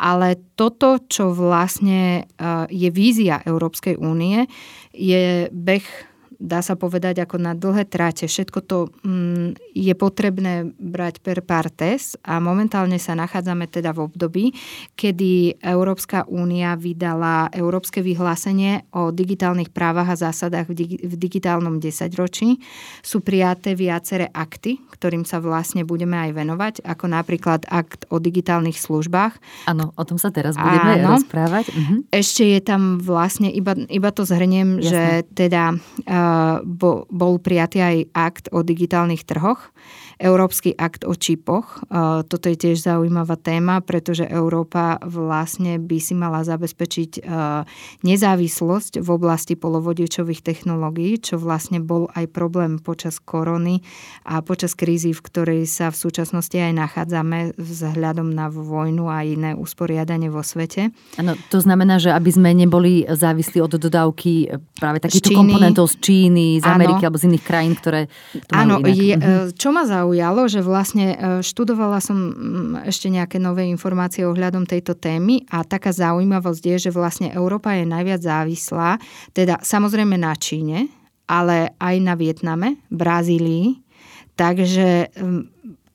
Ale 0.00 0.40
toto, 0.56 1.04
čo 1.04 1.36
vlastne 1.36 2.24
je 2.72 2.88
vízia 2.88 3.44
Európskej 3.44 4.00
únie, 4.00 4.48
je 4.96 5.52
beh 5.52 6.07
dá 6.38 6.62
sa 6.62 6.78
povedať, 6.78 7.18
ako 7.26 7.36
na 7.42 7.52
dlhé 7.58 7.82
tráte. 7.90 8.30
Všetko 8.30 8.58
to 8.62 8.78
mm, 9.02 9.58
je 9.74 9.94
potrebné 9.98 10.70
brať 10.78 11.18
per 11.18 11.42
partes 11.42 12.14
a 12.22 12.38
momentálne 12.38 12.94
sa 13.02 13.18
nachádzame 13.18 13.66
teda 13.66 13.90
v 13.90 14.06
období, 14.06 14.44
kedy 14.94 15.58
Európska 15.58 16.22
únia 16.30 16.78
vydala 16.78 17.50
Európske 17.50 17.98
vyhlásenie 18.06 18.86
o 18.94 19.10
digitálnych 19.10 19.74
právach 19.74 20.14
a 20.14 20.20
zásadách 20.30 20.70
v, 20.70 20.74
digi- 20.78 21.02
v 21.02 21.14
digitálnom 21.18 21.82
desaťročí. 21.82 22.62
Sú 23.02 23.18
prijaté 23.18 23.74
viaceré 23.74 24.30
akty, 24.30 24.78
ktorým 24.94 25.26
sa 25.26 25.42
vlastne 25.42 25.82
budeme 25.82 26.14
aj 26.22 26.30
venovať, 26.38 26.74
ako 26.86 27.04
napríklad 27.10 27.66
akt 27.66 28.06
o 28.14 28.22
digitálnych 28.22 28.78
službách. 28.78 29.66
Áno, 29.66 29.90
o 29.98 30.04
tom 30.06 30.22
sa 30.22 30.30
teraz 30.30 30.54
budeme 30.54 31.02
Áno. 31.02 31.18
rozprávať. 31.18 31.74
Mhm. 31.74 32.14
Ešte 32.14 32.46
je 32.46 32.60
tam 32.62 33.02
vlastne, 33.02 33.50
iba, 33.50 33.74
iba 33.90 34.14
to 34.14 34.22
zhrniem, 34.22 34.78
Jasne. 34.78 34.86
že 34.86 35.02
teda 35.34 35.74
uh, 35.74 36.27
bol 37.08 37.34
prijatý 37.38 37.78
aj 37.80 37.96
akt 38.14 38.44
o 38.52 38.64
digitálnych 38.66 39.24
trhoch 39.24 39.70
Európsky 40.18 40.74
akt 40.74 41.06
o 41.06 41.14
čipoch. 41.14 41.86
Toto 42.26 42.46
je 42.50 42.58
tiež 42.58 42.82
zaujímavá 42.82 43.38
téma, 43.38 43.78
pretože 43.78 44.26
Európa 44.26 44.98
vlastne 45.06 45.78
by 45.78 45.98
si 46.02 46.18
mala 46.18 46.42
zabezpečiť 46.42 47.22
nezávislosť 48.02 48.98
v 48.98 49.08
oblasti 49.14 49.54
polovodičových 49.54 50.42
technológií, 50.42 51.22
čo 51.22 51.38
vlastne 51.38 51.78
bol 51.78 52.10
aj 52.18 52.34
problém 52.34 52.82
počas 52.82 53.22
korony 53.22 53.86
a 54.26 54.42
počas 54.42 54.74
krízy, 54.74 55.14
v 55.14 55.22
ktorej 55.22 55.70
sa 55.70 55.94
v 55.94 56.02
súčasnosti 56.02 56.58
aj 56.58 56.74
nachádzame 56.74 57.54
vzhľadom 57.54 58.34
na 58.34 58.50
vojnu 58.50 59.06
a 59.06 59.22
iné 59.22 59.54
usporiadanie 59.54 60.34
vo 60.34 60.42
svete. 60.42 60.90
Ano, 61.14 61.38
to 61.46 61.62
znamená, 61.62 62.02
že 62.02 62.10
aby 62.10 62.30
sme 62.34 62.50
neboli 62.58 63.06
závislí 63.06 63.62
od 63.62 63.78
dodávky 63.78 64.50
práve 64.74 64.98
takýchto 64.98 65.30
komponentov 65.30 65.94
z 65.94 65.96
Číny, 66.02 66.17
z 66.58 66.66
Ameriky 66.66 67.02
ano. 67.02 67.06
alebo 67.06 67.20
z 67.22 67.26
iných 67.30 67.44
krajín, 67.46 67.74
ktoré 67.78 68.10
to 68.34 68.52
Áno, 68.52 68.82
je, 68.82 69.14
mhm. 69.14 69.54
čo 69.54 69.70
ma 69.70 69.86
zaujalo, 69.86 70.50
že 70.50 70.60
vlastne 70.64 71.06
e, 71.14 71.16
študovala 71.46 72.02
som 72.02 72.18
ešte 72.82 73.06
nejaké 73.06 73.38
nové 73.38 73.70
informácie 73.70 74.26
ohľadom 74.26 74.66
tejto 74.66 74.98
témy 74.98 75.46
a 75.54 75.62
taká 75.62 75.94
zaujímavosť 75.94 76.62
je, 76.74 76.76
že 76.88 76.90
vlastne 76.90 77.30
Európa 77.30 77.78
je 77.78 77.86
najviac 77.86 78.20
závislá, 78.20 78.98
teda 79.32 79.62
samozrejme 79.62 80.18
na 80.18 80.34
Číne, 80.34 80.90
ale 81.28 81.76
aj 81.78 81.94
na 82.00 82.14
Vietname, 82.16 82.80
Brazílii. 82.88 83.84
Takže 84.38 85.12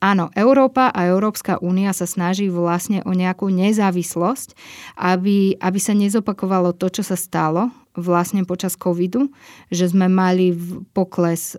áno, 0.04 0.28
Európa 0.36 0.92
a 0.92 1.08
Európska 1.08 1.58
únia 1.64 1.96
sa 1.96 2.04
snaží 2.04 2.52
vlastne 2.52 3.00
o 3.08 3.16
nejakú 3.16 3.48
nezávislosť, 3.48 4.54
aby, 5.00 5.58
aby 5.58 5.80
sa 5.80 5.96
nezopakovalo 5.96 6.76
to, 6.76 6.92
čo 6.92 7.04
sa 7.08 7.16
stalo 7.16 7.72
vlastne 7.94 8.42
počas 8.46 8.74
covidu, 8.74 9.30
že 9.70 9.90
sme 9.90 10.10
mali 10.10 10.54
pokles 10.98 11.58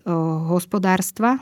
hospodárstva, 0.51 1.39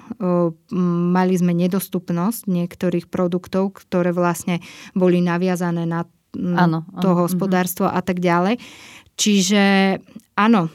mali 1.13 1.35
sme 1.37 1.57
nedostupnosť 1.57 2.45
niektorých 2.49 3.09
produktov, 3.09 3.73
ktoré 3.81 4.13
vlastne 4.13 4.61
boli 4.93 5.25
naviazané 5.25 5.89
na 5.89 6.05
ano, 6.37 6.89
to 7.01 7.13
ano, 7.13 7.17
mhm. 7.17 7.21
hospodárstvo 7.29 7.85
uh-huh. 7.89 7.99
a 7.99 8.05
tak 8.05 8.21
ďalej. 8.21 8.57
Čiže 9.21 9.97
áno, 10.37 10.73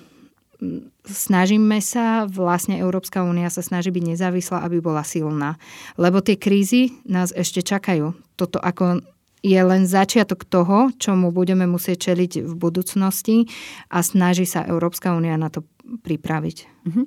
snažíme 1.05 1.81
sa, 1.81 2.29
vlastne 2.29 2.77
Európska 2.77 3.25
únia 3.25 3.49
sa 3.49 3.65
snaží 3.65 3.89
byť 3.89 4.03
nezávislá, 4.13 4.61
aby 4.61 4.77
bola 4.77 5.01
silná. 5.01 5.57
Lebo 5.97 6.21
tie 6.21 6.37
krízy 6.37 6.93
nás 7.09 7.33
ešte 7.33 7.65
čakajú. 7.65 8.13
Toto 8.37 8.61
ako 8.61 9.01
je 9.47 9.61
len 9.63 9.87
začiatok 9.87 10.43
toho, 10.43 10.91
čomu 10.99 11.31
budeme 11.31 11.63
musieť 11.63 12.11
čeliť 12.11 12.43
v 12.43 12.53
budúcnosti 12.59 13.47
a 13.87 14.03
snaží 14.03 14.43
sa 14.43 14.67
Európska 14.67 15.15
únia 15.15 15.39
na 15.39 15.47
to 15.47 15.63
pripraviť. 16.03 16.57
Mhm. 16.87 17.03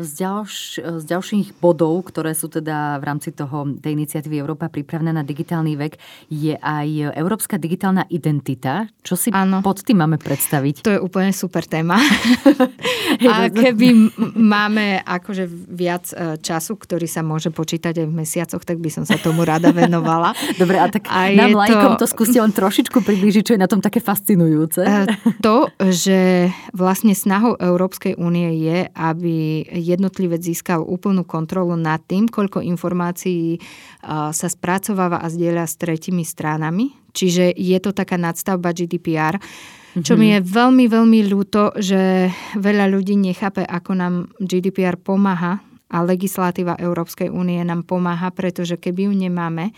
Z, 0.00 0.10
ďalš, 0.16 0.54
z 0.80 1.04
ďalších 1.04 1.48
bodov, 1.60 2.08
ktoré 2.08 2.32
sú 2.32 2.48
teda 2.48 2.96
v 3.00 3.04
rámci 3.04 3.36
toho, 3.36 3.68
tej 3.76 3.92
iniciatívy 3.92 4.40
Európa 4.40 4.72
pripravená 4.72 5.12
na 5.12 5.24
digitálny 5.24 5.76
vek, 5.76 6.00
je 6.32 6.56
aj 6.56 7.16
Európska 7.16 7.60
digitálna 7.60 8.08
identita. 8.08 8.88
Čo 9.04 9.14
si 9.16 9.28
ano. 9.32 9.60
pod 9.60 9.84
tým 9.84 10.00
máme 10.00 10.16
predstaviť? 10.16 10.84
To 10.84 10.92
je 10.96 11.00
úplne 11.00 11.32
super 11.36 11.64
téma. 11.68 12.00
A 13.30 13.50
keby 13.50 14.14
máme 14.38 15.02
akože 15.02 15.44
viac 15.50 16.08
e, 16.14 16.38
času, 16.40 16.78
ktorý 16.78 17.04
sa 17.10 17.20
môže 17.20 17.50
počítať 17.52 18.00
aj 18.00 18.06
v 18.06 18.14
mesiacoch, 18.14 18.62
tak 18.62 18.78
by 18.78 18.88
som 18.88 19.04
sa 19.04 19.18
tomu 19.18 19.42
rada 19.44 19.74
venovala. 19.74 20.32
Dobre, 20.60 20.78
a 20.78 20.86
tak 20.88 21.10
a 21.10 21.30
nám 21.34 21.58
lajkom 21.58 21.94
to... 21.98 22.06
to 22.06 22.06
skúste 22.06 22.38
len 22.38 22.54
trošičku 22.54 23.02
priblížiť, 23.02 23.42
čo 23.42 23.54
je 23.58 23.60
na 23.60 23.68
tom 23.68 23.82
také 23.82 23.98
fascinujúce. 23.98 24.82
E, 24.82 25.04
to, 25.44 25.68
že 25.90 26.50
vlastne 26.72 27.12
snahou 27.12 27.58
Európskej 27.58 28.09
únie 28.16 28.50
je, 28.62 28.78
aby 28.94 29.66
jednotlivec 29.70 30.40
získal 30.42 30.82
úplnú 30.82 31.22
kontrolu 31.26 31.74
nad 31.76 32.02
tým, 32.06 32.26
koľko 32.26 32.64
informácií 32.64 33.58
sa 34.08 34.48
spracováva 34.48 35.20
a 35.20 35.28
zdieľa 35.28 35.64
s 35.66 35.74
tretimi 35.76 36.24
stranami. 36.24 36.94
Čiže 37.10 37.54
je 37.54 37.78
to 37.82 37.90
taká 37.90 38.14
nadstavba 38.14 38.70
GDPR, 38.70 39.38
čo 39.98 40.14
mi 40.14 40.30
mhm. 40.30 40.34
je 40.34 40.40
veľmi, 40.46 40.84
veľmi 40.86 41.20
ľúto, 41.26 41.74
že 41.74 42.30
veľa 42.54 42.86
ľudí 42.86 43.18
nechápe, 43.18 43.66
ako 43.66 43.90
nám 43.98 44.14
GDPR 44.38 44.94
pomáha 44.94 45.58
a 45.90 46.06
legislatíva 46.06 46.78
Európskej 46.78 47.26
únie 47.34 47.58
nám 47.66 47.82
pomáha, 47.82 48.30
pretože 48.30 48.78
keby 48.78 49.10
ju 49.10 49.12
nemáme, 49.26 49.74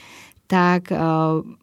tak 0.53 0.93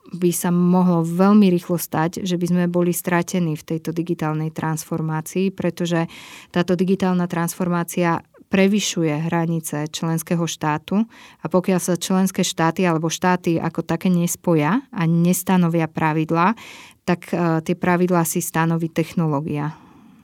by 0.09 0.31
sa 0.33 0.49
mohlo 0.49 1.05
veľmi 1.05 1.53
rýchlo 1.53 1.77
stať, 1.77 2.25
že 2.25 2.41
by 2.41 2.45
sme 2.49 2.65
boli 2.65 2.89
stratení 2.89 3.53
v 3.53 3.61
tejto 3.61 3.93
digitálnej 3.93 4.49
transformácii, 4.49 5.53
pretože 5.53 6.09
táto 6.49 6.73
digitálna 6.73 7.29
transformácia 7.29 8.25
prevyšuje 8.49 9.29
hranice 9.29 9.93
členského 9.93 10.41
štátu 10.49 11.05
a 11.37 11.45
pokiaľ 11.45 11.77
sa 11.77 12.01
členské 12.01 12.41
štáty 12.41 12.81
alebo 12.81 13.13
štáty 13.13 13.61
ako 13.61 13.85
také 13.85 14.09
nespoja 14.09 14.81
a 14.89 15.01
nestanovia 15.05 15.85
pravidlá, 15.85 16.57
tak 17.05 17.29
tie 17.61 17.75
pravidlá 17.77 18.25
si 18.25 18.41
stanoví 18.41 18.89
technológia. 18.89 19.77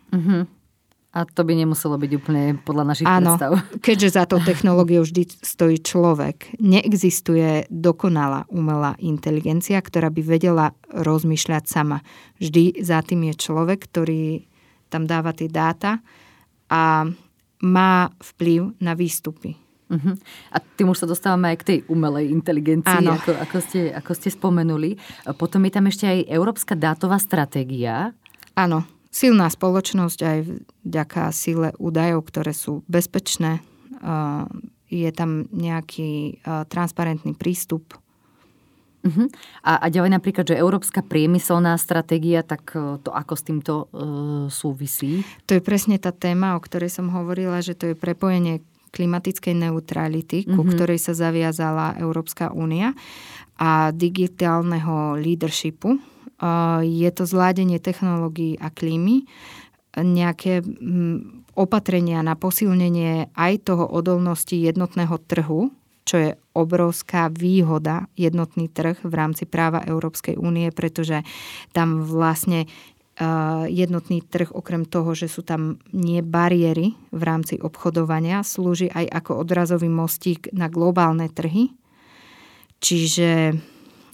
Uh-huh. 0.09 0.49
A 1.15 1.23
to 1.23 1.47
by 1.47 1.55
nemuselo 1.55 1.95
byť 1.95 2.11
úplne 2.11 2.59
podľa 2.59 2.91
našich 2.91 3.07
Áno, 3.07 3.39
predstav. 3.39 3.51
keďže 3.87 4.19
za 4.19 4.23
to 4.27 4.43
technológiou 4.43 5.07
vždy 5.07 5.31
stojí 5.39 5.79
človek. 5.79 6.59
Neexistuje 6.59 7.71
dokonalá 7.71 8.43
umelá 8.51 8.99
inteligencia, 8.99 9.79
ktorá 9.79 10.11
by 10.11 10.21
vedela 10.21 10.75
rozmýšľať 10.91 11.63
sama. 11.71 12.03
Vždy 12.43 12.83
za 12.83 12.99
tým 12.99 13.31
je 13.31 13.33
človek, 13.39 13.87
ktorý 13.87 14.43
tam 14.91 15.07
dáva 15.07 15.31
tie 15.31 15.47
dáta 15.47 16.03
a 16.67 17.07
má 17.63 18.11
vplyv 18.19 18.75
na 18.83 18.91
výstupy. 18.91 19.55
Uh-huh. 19.85 20.17
A 20.51 20.57
tým 20.59 20.91
už 20.91 21.05
sa 21.05 21.07
dostávame 21.07 21.55
aj 21.55 21.57
k 21.61 21.67
tej 21.71 21.79
umelej 21.87 22.27
inteligencii, 22.33 23.07
ako, 23.07 23.31
ako, 23.39 23.57
ste, 23.63 23.93
ako 23.93 24.11
ste 24.17 24.29
spomenuli. 24.33 24.97
Potom 25.39 25.63
je 25.63 25.71
tam 25.71 25.85
ešte 25.87 26.05
aj 26.09 26.27
Európska 26.27 26.73
dátová 26.75 27.21
stratégia. 27.21 28.11
Áno, 28.57 28.83
silná 29.15 29.47
spoločnosť 29.47 30.19
aj 30.19 30.39
vďaka 30.83 31.31
sile 31.31 31.71
údajov, 31.79 32.27
ktoré 32.27 32.51
sú 32.51 32.83
bezpečné. 32.91 33.63
Je 34.91 35.09
tam 35.15 35.47
nejaký 35.55 36.43
transparentný 36.67 37.31
prístup. 37.39 37.95
Uh-huh. 39.05 39.29
A, 39.61 39.85
a 39.85 39.87
ďalej 39.87 40.17
napríklad, 40.17 40.49
že 40.49 40.57
Európska 40.57 41.05
priemyselná 41.05 41.77
stratégia, 41.77 42.41
tak 42.41 42.73
to 42.75 43.09
ako 43.13 43.33
s 43.37 43.43
týmto 43.45 43.73
uh, 43.93 44.49
súvisí? 44.49 45.21
To 45.45 45.53
je 45.53 45.61
presne 45.61 46.01
tá 46.01 46.09
téma, 46.09 46.57
o 46.57 46.59
ktorej 46.59 46.89
som 46.89 47.13
hovorila, 47.13 47.61
že 47.61 47.77
to 47.77 47.93
je 47.93 47.95
prepojenie 47.95 48.65
klimatickej 48.89 49.61
neutrality, 49.61 50.49
ku 50.49 50.65
mm-hmm. 50.65 50.73
ktorej 50.73 50.97
sa 50.97 51.13
zaviazala 51.13 52.01
Európska 52.01 52.49
únia 52.49 52.97
a 53.61 53.93
digitálneho 53.93 55.21
leadershipu. 55.21 56.01
Je 56.83 57.09
to 57.15 57.23
zládenie 57.25 57.81
technológií 57.81 58.59
a 58.61 58.69
klímy, 58.69 59.25
nejaké 59.95 60.59
opatrenia 61.55 62.19
na 62.19 62.35
posilnenie 62.35 63.31
aj 63.31 63.53
toho 63.63 63.87
odolnosti 63.87 64.59
jednotného 64.59 65.15
trhu, 65.23 65.71
čo 66.05 66.15
je 66.19 66.29
obrovská 66.53 67.33
výhoda 67.33 68.05
jednotný 68.13 68.69
trh 68.69 68.99
v 69.01 69.13
rámci 69.15 69.47
práva 69.49 69.81
Európskej 69.87 70.37
únie, 70.37 70.69
pretože 70.69 71.23
tam 71.73 72.03
vlastne 72.03 72.69
jednotný 73.71 74.19
trh, 74.19 74.51
okrem 74.51 74.83
toho, 74.83 75.15
že 75.15 75.31
sú 75.31 75.39
tam 75.39 75.79
nie 75.95 76.19
bariéry 76.19 76.99
v 77.15 77.21
rámci 77.23 77.55
obchodovania, 77.55 78.43
slúži 78.43 78.91
aj 78.91 79.07
ako 79.23 79.39
odrazový 79.39 79.87
mostík 79.87 80.51
na 80.51 80.67
globálne 80.67 81.31
trhy. 81.31 81.71
Čiže 82.83 83.55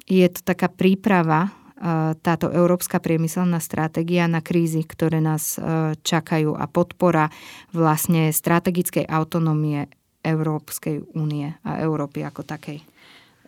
je 0.05 0.27
to 0.29 0.41
taká 0.45 0.69
príprava, 0.69 1.49
táto 2.21 2.53
európska 2.53 3.01
priemyselná 3.01 3.57
stratégia 3.57 4.29
na 4.29 4.45
krízy, 4.45 4.85
ktoré 4.85 5.17
nás 5.17 5.57
čakajú 6.05 6.53
a 6.53 6.69
podpora 6.69 7.33
vlastne 7.73 8.29
strategickej 8.29 9.09
autonómie 9.09 9.89
Európskej 10.21 11.17
únie 11.17 11.57
a 11.65 11.81
Európy 11.81 12.21
ako 12.21 12.45
takej. 12.45 12.85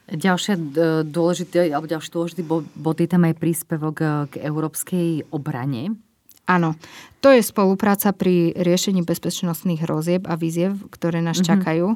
Ďalšie 0.03 0.75
dôležité, 1.07 1.71
alebo 1.71 1.87
ďalší 1.87 2.09
dôležitý 2.11 2.41
bod 2.75 2.97
je 2.99 3.07
tam 3.07 3.23
aj 3.23 3.39
príspevok 3.39 3.95
e, 4.03 4.05
k 4.35 4.43
európskej 4.43 5.31
obrane. 5.31 5.95
Áno, 6.43 6.75
to 7.23 7.31
je 7.31 7.39
spolupráca 7.39 8.11
pri 8.11 8.51
riešení 8.51 8.99
bezpečnostných 9.07 9.87
hrozieb 9.87 10.27
a 10.27 10.35
víziev, 10.35 10.75
ktoré 10.91 11.23
nás 11.23 11.39
mm-hmm. 11.39 11.51
čakajú. 11.55 11.87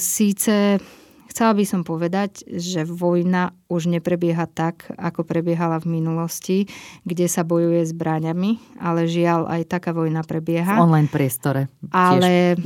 Síce 0.00 0.80
chcela 1.28 1.52
by 1.56 1.64
som 1.64 1.82
povedať, 1.82 2.44
že 2.46 2.84
vojna 2.86 3.52
už 3.68 3.90
neprebieha 3.90 4.46
tak, 4.50 4.88
ako 4.96 5.24
prebiehala 5.26 5.80
v 5.80 6.00
minulosti, 6.00 6.58
kde 7.02 7.26
sa 7.26 7.42
bojuje 7.42 7.84
zbraňami, 7.90 8.80
ale 8.80 9.10
žiaľ 9.10 9.48
aj 9.48 9.62
taká 9.68 9.90
vojna 9.92 10.22
prebieha. 10.22 10.78
V 10.78 10.84
online 10.84 11.10
priestore. 11.10 11.72
Ale, 11.90 12.58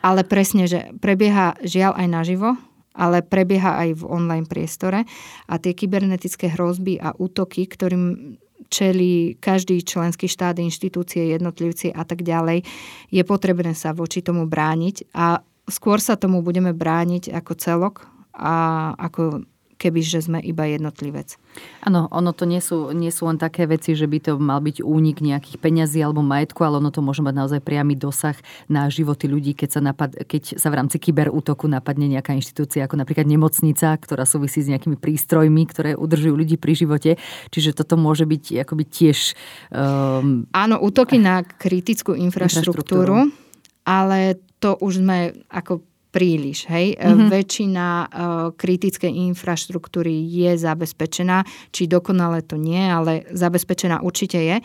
ale 0.00 0.20
presne, 0.24 0.68
že 0.68 0.92
prebieha 0.98 1.56
žiaľ 1.64 1.96
aj 1.98 2.08
naživo, 2.08 2.50
ale 2.92 3.24
prebieha 3.24 3.80
aj 3.88 4.00
v 4.00 4.02
online 4.04 4.44
priestore 4.44 5.08
a 5.48 5.54
tie 5.56 5.72
kybernetické 5.72 6.52
hrozby 6.52 7.00
a 7.00 7.16
útoky, 7.16 7.64
ktorým 7.64 8.36
čelí 8.72 9.36
každý 9.36 9.84
členský 9.84 10.28
štát, 10.32 10.56
inštitúcie, 10.56 11.36
jednotlivci 11.36 11.92
a 11.92 12.08
tak 12.08 12.24
ďalej, 12.24 12.64
je 13.12 13.22
potrebné 13.24 13.76
sa 13.76 13.92
voči 13.92 14.24
tomu 14.24 14.48
brániť 14.48 15.12
a 15.12 15.44
skôr 15.72 15.98
sa 15.98 16.20
tomu 16.20 16.44
budeme 16.44 16.76
brániť 16.76 17.32
ako 17.32 17.52
celok 17.56 17.94
a 18.36 18.92
ako 19.00 19.48
keby 19.82 19.98
že 19.98 20.22
sme 20.22 20.38
iba 20.38 20.62
jednotlivec. 20.70 21.34
Áno, 21.82 22.06
ono 22.14 22.30
to 22.30 22.46
nie 22.46 22.62
sú, 22.62 22.94
nie 22.94 23.10
sú 23.10 23.26
len 23.26 23.34
také 23.34 23.66
veci, 23.66 23.98
že 23.98 24.06
by 24.06 24.18
to 24.22 24.32
mal 24.38 24.62
byť 24.62 24.78
únik 24.78 25.18
nejakých 25.18 25.58
peňazí 25.58 25.98
alebo 25.98 26.22
majetku, 26.22 26.62
ale 26.62 26.78
ono 26.78 26.94
to 26.94 27.02
môže 27.02 27.18
mať 27.26 27.34
naozaj 27.34 27.60
priamy 27.66 27.98
dosah 27.98 28.38
na 28.70 28.86
životy 28.86 29.26
ľudí, 29.26 29.58
keď 29.58 29.68
sa, 29.74 29.80
napad, 29.82 30.14
keď 30.14 30.62
sa 30.62 30.70
v 30.70 30.78
rámci 30.78 31.02
kyberútoku 31.02 31.66
napadne 31.66 32.06
nejaká 32.06 32.30
inštitúcia, 32.38 32.86
ako 32.86 32.94
napríklad 32.94 33.26
nemocnica, 33.26 33.98
ktorá 33.98 34.22
súvisí 34.22 34.62
s 34.62 34.70
nejakými 34.70 34.94
prístrojmi, 34.94 35.62
ktoré 35.66 35.90
udržujú 35.98 36.38
ľudí 36.38 36.54
pri 36.62 36.78
živote. 36.78 37.10
Čiže 37.50 37.74
toto 37.74 37.98
môže 37.98 38.22
byť 38.22 38.62
akoby 38.62 38.84
tiež... 38.86 39.34
Um... 39.74 40.46
Áno, 40.54 40.78
útoky 40.78 41.18
na 41.18 41.42
kritickú 41.42 42.14
infraštruktúru, 42.14 43.26
infraštruktúru. 43.26 43.82
ale 43.82 44.38
to 44.62 44.78
už 44.78 45.02
sme 45.02 45.34
ako 45.50 45.82
príliš. 46.12 46.68
Hej? 46.68 47.00
Mm-hmm. 47.00 47.28
Väčšina 47.32 47.86
uh, 47.88 48.06
kritickej 48.54 49.10
infraštruktúry 49.32 50.12
je 50.28 50.54
zabezpečená, 50.54 51.42
či 51.72 51.88
dokonale 51.88 52.44
to 52.44 52.60
nie, 52.60 52.78
ale 52.78 53.26
zabezpečená 53.32 54.04
určite 54.04 54.38
je. 54.38 54.56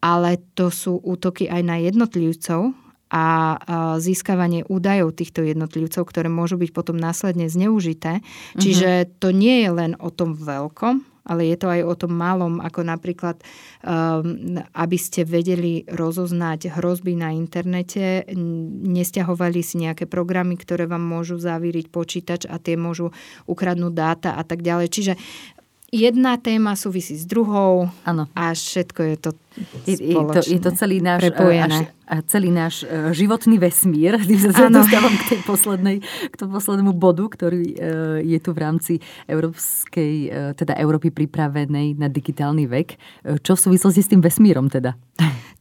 Ale 0.00 0.40
to 0.56 0.72
sú 0.72 0.98
útoky 1.04 1.46
aj 1.46 1.62
na 1.62 1.76
jednotlivcov 1.78 2.72
a 3.12 3.54
uh, 3.54 3.56
získavanie 4.02 4.66
údajov 4.66 5.14
týchto 5.14 5.46
jednotlivcov, 5.46 6.02
ktoré 6.10 6.26
môžu 6.26 6.58
byť 6.58 6.70
potom 6.74 6.96
následne 6.98 7.46
zneužité. 7.46 8.18
Mm-hmm. 8.18 8.58
Čiže 8.58 8.90
to 9.22 9.30
nie 9.30 9.62
je 9.62 9.70
len 9.70 9.92
o 10.00 10.10
tom 10.10 10.34
veľkom, 10.34 11.15
ale 11.26 11.50
je 11.50 11.56
to 11.58 11.66
aj 11.66 11.82
o 11.82 11.94
tom 11.98 12.14
malom, 12.14 12.62
ako 12.62 12.86
napríklad, 12.86 13.42
um, 13.82 14.62
aby 14.62 14.96
ste 14.96 15.26
vedeli 15.26 15.82
rozoznať 15.90 16.78
hrozby 16.78 17.18
na 17.18 17.34
internete, 17.34 18.22
nestiahovali 18.86 19.60
si 19.60 19.82
nejaké 19.82 20.06
programy, 20.06 20.54
ktoré 20.54 20.86
vám 20.86 21.02
môžu 21.02 21.36
zavíriť 21.42 21.90
počítač 21.90 22.46
a 22.46 22.62
tie 22.62 22.78
môžu 22.78 23.10
ukradnúť 23.50 23.92
dáta 23.92 24.30
a 24.38 24.42
tak 24.46 24.62
ďalej. 24.62 24.88
Čiže 24.88 25.12
jedna 25.92 26.36
téma 26.36 26.74
súvisí 26.74 27.14
s 27.14 27.26
druhou 27.26 27.86
ano. 28.02 28.26
a 28.34 28.54
všetko 28.54 29.00
je 29.02 29.16
to 29.16 29.30
je, 29.88 29.96
je, 30.12 30.14
to, 30.14 30.40
je 30.44 30.60
to 30.60 30.70
celý 30.76 31.00
náš, 31.00 31.32
až, 31.32 31.88
celý 32.28 32.52
náš 32.52 32.84
e, 32.84 33.16
životný 33.16 33.56
vesmír. 33.56 34.20
Tým 34.28 34.36
sa 34.52 34.68
dostávam 34.68 35.14
k 35.16 35.32
tej 35.32 35.40
poslednej, 35.48 35.96
k 36.04 36.34
tomu 36.36 36.60
poslednému 36.60 36.92
bodu, 36.92 37.24
ktorý 37.24 37.64
e, 37.72 37.74
je 38.36 38.38
tu 38.44 38.52
v 38.52 38.58
rámci 38.60 38.92
Európskej, 39.24 40.12
e, 40.28 40.52
teda 40.52 40.76
Európy 40.76 41.08
pripravenej 41.08 41.96
na 41.96 42.12
digitálny 42.12 42.68
vek. 42.68 42.88
Čo 43.40 43.56
v 43.56 43.64
súvislosti 43.72 44.04
s 44.04 44.10
tým 44.12 44.20
vesmírom 44.20 44.68
teda? 44.68 44.92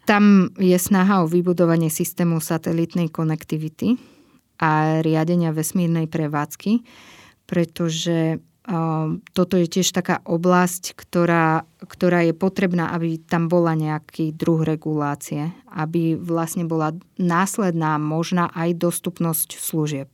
Tam 0.03 0.51
je 0.59 0.75
snaha 0.75 1.23
o 1.23 1.31
vybudovanie 1.31 1.87
systému 1.87 2.43
satelitnej 2.43 3.09
konektivity 3.15 3.95
a 4.59 4.99
riadenia 4.99 5.55
vesmírnej 5.55 6.11
prevádzky, 6.11 6.83
pretože 7.47 8.43
toto 9.37 9.61
je 9.61 9.69
tiež 9.69 9.93
taká 9.93 10.25
oblasť, 10.25 10.97
ktorá, 10.97 11.69
ktorá 11.85 12.25
je 12.25 12.33
potrebná, 12.33 12.89
aby 12.97 13.21
tam 13.21 13.45
bola 13.45 13.77
nejaký 13.77 14.33
druh 14.33 14.65
regulácie, 14.65 15.53
aby 15.69 16.17
vlastne 16.17 16.65
bola 16.65 16.97
následná 17.21 18.01
možná 18.01 18.49
aj 18.57 18.73
dostupnosť 18.81 19.61
služieb. 19.61 20.09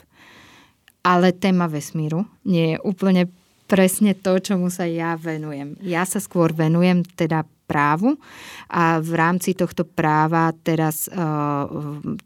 Ale 1.02 1.32
téma 1.32 1.72
vesmíru 1.72 2.28
nie 2.44 2.76
je 2.76 2.78
úplne 2.84 3.32
presne 3.72 4.12
to, 4.12 4.36
čomu 4.44 4.68
sa 4.68 4.84
ja 4.84 5.16
venujem. 5.16 5.80
Ja 5.80 6.04
sa 6.04 6.20
skôr 6.20 6.52
venujem 6.52 7.08
teda 7.08 7.48
právu 7.72 8.20
a 8.68 9.00
v 9.00 9.16
rámci 9.16 9.56
tohto 9.56 9.88
práva 9.88 10.52
teraz, 10.60 11.08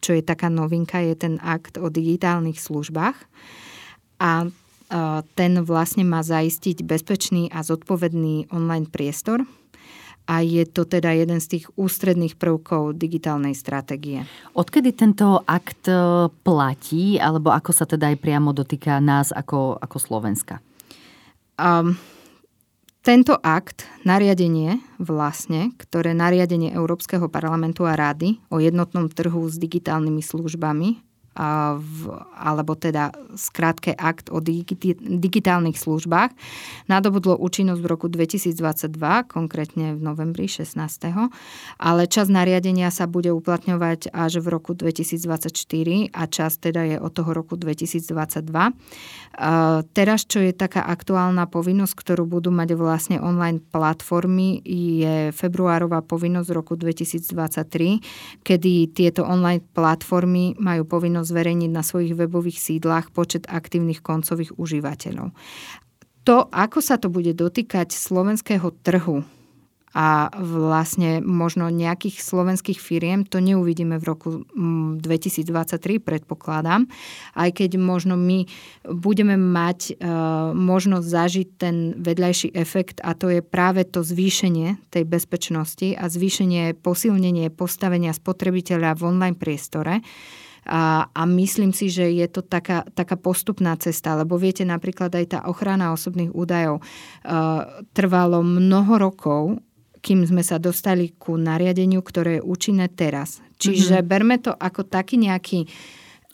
čo 0.02 0.10
je 0.10 0.26
taká 0.26 0.50
novinka, 0.50 1.06
je 1.06 1.14
ten 1.14 1.38
akt 1.38 1.78
o 1.78 1.86
digitálnych 1.94 2.58
službách. 2.58 3.14
A 4.26 4.50
ten 5.34 5.52
vlastne 5.66 6.06
má 6.06 6.22
zaistiť 6.22 6.86
bezpečný 6.86 7.50
a 7.50 7.66
zodpovedný 7.66 8.54
online 8.54 8.86
priestor 8.86 9.44
a 10.26 10.42
je 10.42 10.66
to 10.66 10.90
teda 10.90 11.14
jeden 11.14 11.38
z 11.38 11.58
tých 11.58 11.66
ústredných 11.78 12.38
prvkov 12.38 12.98
digitálnej 12.98 13.54
stratégie. 13.54 14.26
Odkedy 14.58 14.98
tento 14.98 15.46
akt 15.46 15.86
e, 15.86 16.28
platí, 16.42 17.22
alebo 17.22 17.54
ako 17.54 17.70
sa 17.70 17.86
teda 17.86 18.10
aj 18.10 18.18
priamo 18.18 18.50
dotýka 18.50 18.98
nás 18.98 19.30
ako, 19.30 19.78
ako 19.78 19.98
Slovenska? 20.02 20.58
Um, 21.62 21.94
tento 23.06 23.38
akt, 23.38 23.86
nariadenie 24.02 24.82
vlastne, 24.98 25.78
ktoré 25.78 26.18
nariadenie 26.18 26.74
Európskeho 26.74 27.30
parlamentu 27.30 27.86
a 27.86 27.94
rády 27.94 28.42
o 28.50 28.58
jednotnom 28.58 29.14
trhu 29.14 29.46
s 29.46 29.62
digitálnymi 29.62 30.26
službami 30.26 31.06
alebo 31.36 32.74
teda 32.80 33.12
skrátke 33.36 33.92
akt 33.92 34.32
o 34.32 34.40
digitálnych 34.40 35.76
službách, 35.76 36.32
nadobudlo 36.88 37.36
účinnosť 37.36 37.82
v 37.84 37.88
roku 37.88 38.08
2022, 38.08 38.96
konkrétne 39.28 39.94
v 39.94 40.02
novembri 40.02 40.48
16. 40.48 40.80
Ale 41.78 42.08
čas 42.08 42.32
nariadenia 42.32 42.88
sa 42.90 43.06
bude 43.06 43.36
uplatňovať 43.36 44.16
až 44.16 44.40
v 44.40 44.48
roku 44.48 44.72
2024 44.72 45.52
a 46.16 46.24
čas 46.32 46.56
teda 46.56 46.96
je 46.96 46.98
od 46.98 47.12
toho 47.12 47.36
roku 47.36 47.60
2022. 47.60 48.16
Teraz, 49.92 50.20
čo 50.24 50.40
je 50.40 50.56
taká 50.56 50.88
aktuálna 50.88 51.52
povinnosť, 51.52 51.94
ktorú 52.00 52.24
budú 52.24 52.56
mať 52.56 52.80
vlastne 52.80 53.18
online 53.20 53.60
platformy, 53.60 54.64
je 54.64 55.36
februárová 55.36 56.00
povinnosť 56.00 56.50
roku 56.56 56.80
2023, 56.80 58.40
kedy 58.48 58.96
tieto 58.96 59.28
online 59.28 59.60
platformy 59.76 60.56
majú 60.56 60.88
povinnosť 60.88 61.25
zverejniť 61.26 61.72
na 61.74 61.82
svojich 61.82 62.14
webových 62.14 62.62
sídlach 62.62 63.10
počet 63.10 63.50
aktívnych 63.50 64.06
koncových 64.06 64.54
užívateľov. 64.56 65.34
To, 66.26 66.50
ako 66.50 66.80
sa 66.82 66.98
to 66.98 67.10
bude 67.14 67.38
dotýkať 67.38 67.94
slovenského 67.94 68.74
trhu 68.82 69.22
a 69.96 70.28
vlastne 70.36 71.24
možno 71.24 71.72
nejakých 71.72 72.20
slovenských 72.20 72.84
firiem, 72.84 73.24
to 73.24 73.40
neuvidíme 73.40 73.96
v 73.96 74.04
roku 74.04 74.30
2023, 75.00 75.48
mm, 75.48 76.04
predpokladám, 76.04 76.84
aj 77.32 77.50
keď 77.56 77.80
možno 77.80 78.20
my 78.20 78.44
budeme 78.84 79.40
mať 79.40 79.96
uh, 79.96 80.52
možnosť 80.52 81.08
zažiť 81.08 81.48
ten 81.56 81.96
vedľajší 81.96 82.52
efekt 82.60 83.00
a 83.08 83.16
to 83.16 83.32
je 83.32 83.40
práve 83.40 83.88
to 83.88 84.04
zvýšenie 84.04 84.76
tej 84.92 85.08
bezpečnosti 85.08 85.96
a 85.96 86.12
zvýšenie, 86.12 86.76
posilnenie 86.76 87.48
postavenia 87.56 88.12
spotrebiteľa 88.12 89.00
v 89.00 89.02
online 89.16 89.40
priestore. 89.40 90.04
A, 90.66 91.14
a 91.14 91.22
myslím 91.30 91.70
si, 91.70 91.94
že 91.94 92.10
je 92.10 92.26
to 92.26 92.42
taká, 92.42 92.82
taká 92.98 93.14
postupná 93.16 93.78
cesta, 93.78 94.18
lebo 94.18 94.34
viete, 94.42 94.66
napríklad 94.66 95.14
aj 95.14 95.26
tá 95.30 95.40
ochrana 95.46 95.94
osobných 95.94 96.34
údajov 96.34 96.82
uh, 96.82 97.86
trvalo 97.94 98.42
mnoho 98.42 98.98
rokov, 98.98 99.62
kým 100.02 100.26
sme 100.26 100.42
sa 100.42 100.58
dostali 100.58 101.14
ku 101.14 101.38
nariadeniu, 101.38 102.02
ktoré 102.02 102.42
je 102.42 102.46
účinné 102.46 102.90
teraz. 102.90 103.46
Čiže 103.62 104.02
mm-hmm. 104.02 104.10
berme 104.10 104.36
to 104.42 104.52
ako 104.58 104.90
taký 104.90 105.22
nejaký 105.22 105.70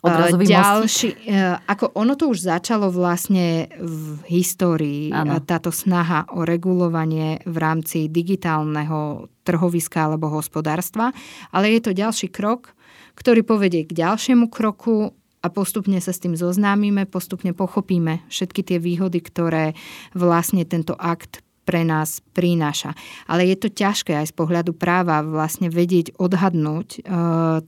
Odrazový 0.01 0.49
ďalší, 0.49 1.09
uh, 1.29 1.61
ako 1.69 1.93
ono 1.93 2.17
to 2.17 2.33
už 2.33 2.49
začalo 2.49 2.89
vlastne 2.89 3.69
v 3.77 4.17
histórii, 4.33 5.13
ano. 5.13 5.37
táto 5.45 5.69
snaha 5.69 6.25
o 6.33 6.41
regulovanie 6.41 7.37
v 7.45 7.57
rámci 7.61 8.09
digitálneho 8.09 9.29
trhoviska 9.45 10.09
alebo 10.09 10.33
hospodárstva, 10.33 11.13
ale 11.53 11.77
je 11.77 11.85
to 11.85 11.91
ďalší 11.93 12.33
krok, 12.33 12.73
ktorý 13.21 13.45
povedie 13.45 13.85
k 13.85 13.93
ďalšiemu 13.93 14.49
kroku 14.49 15.13
a 15.45 15.47
postupne 15.53 16.01
sa 16.01 16.09
s 16.09 16.21
tým 16.21 16.33
zoznámime, 16.33 17.05
postupne 17.05 17.53
pochopíme 17.53 18.25
všetky 18.33 18.65
tie 18.65 18.77
výhody, 18.81 19.21
ktoré 19.21 19.77
vlastne 20.17 20.65
tento 20.65 20.97
akt 20.97 21.45
pre 21.61 21.85
nás 21.85 22.25
prináša. 22.33 22.97
Ale 23.29 23.45
je 23.45 23.57
to 23.61 23.69
ťažké 23.69 24.17
aj 24.17 24.33
z 24.33 24.37
pohľadu 24.37 24.73
práva 24.73 25.21
vlastne 25.21 25.69
vedieť, 25.69 26.17
odhadnúť 26.17 26.87
e, 26.97 26.99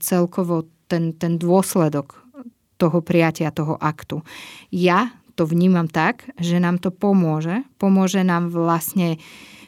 celkovo 0.02 0.66
ten, 0.90 1.14
ten 1.14 1.38
dôsledok 1.38 2.18
toho 2.74 2.98
prijatia 3.06 3.54
toho 3.54 3.78
aktu. 3.78 4.26
Ja 4.74 5.14
to 5.38 5.46
vnímam 5.46 5.86
tak, 5.86 6.26
že 6.38 6.58
nám 6.58 6.82
to 6.82 6.90
pomôže. 6.90 7.62
Pomôže 7.78 8.26
nám 8.26 8.50
vlastne 8.50 9.22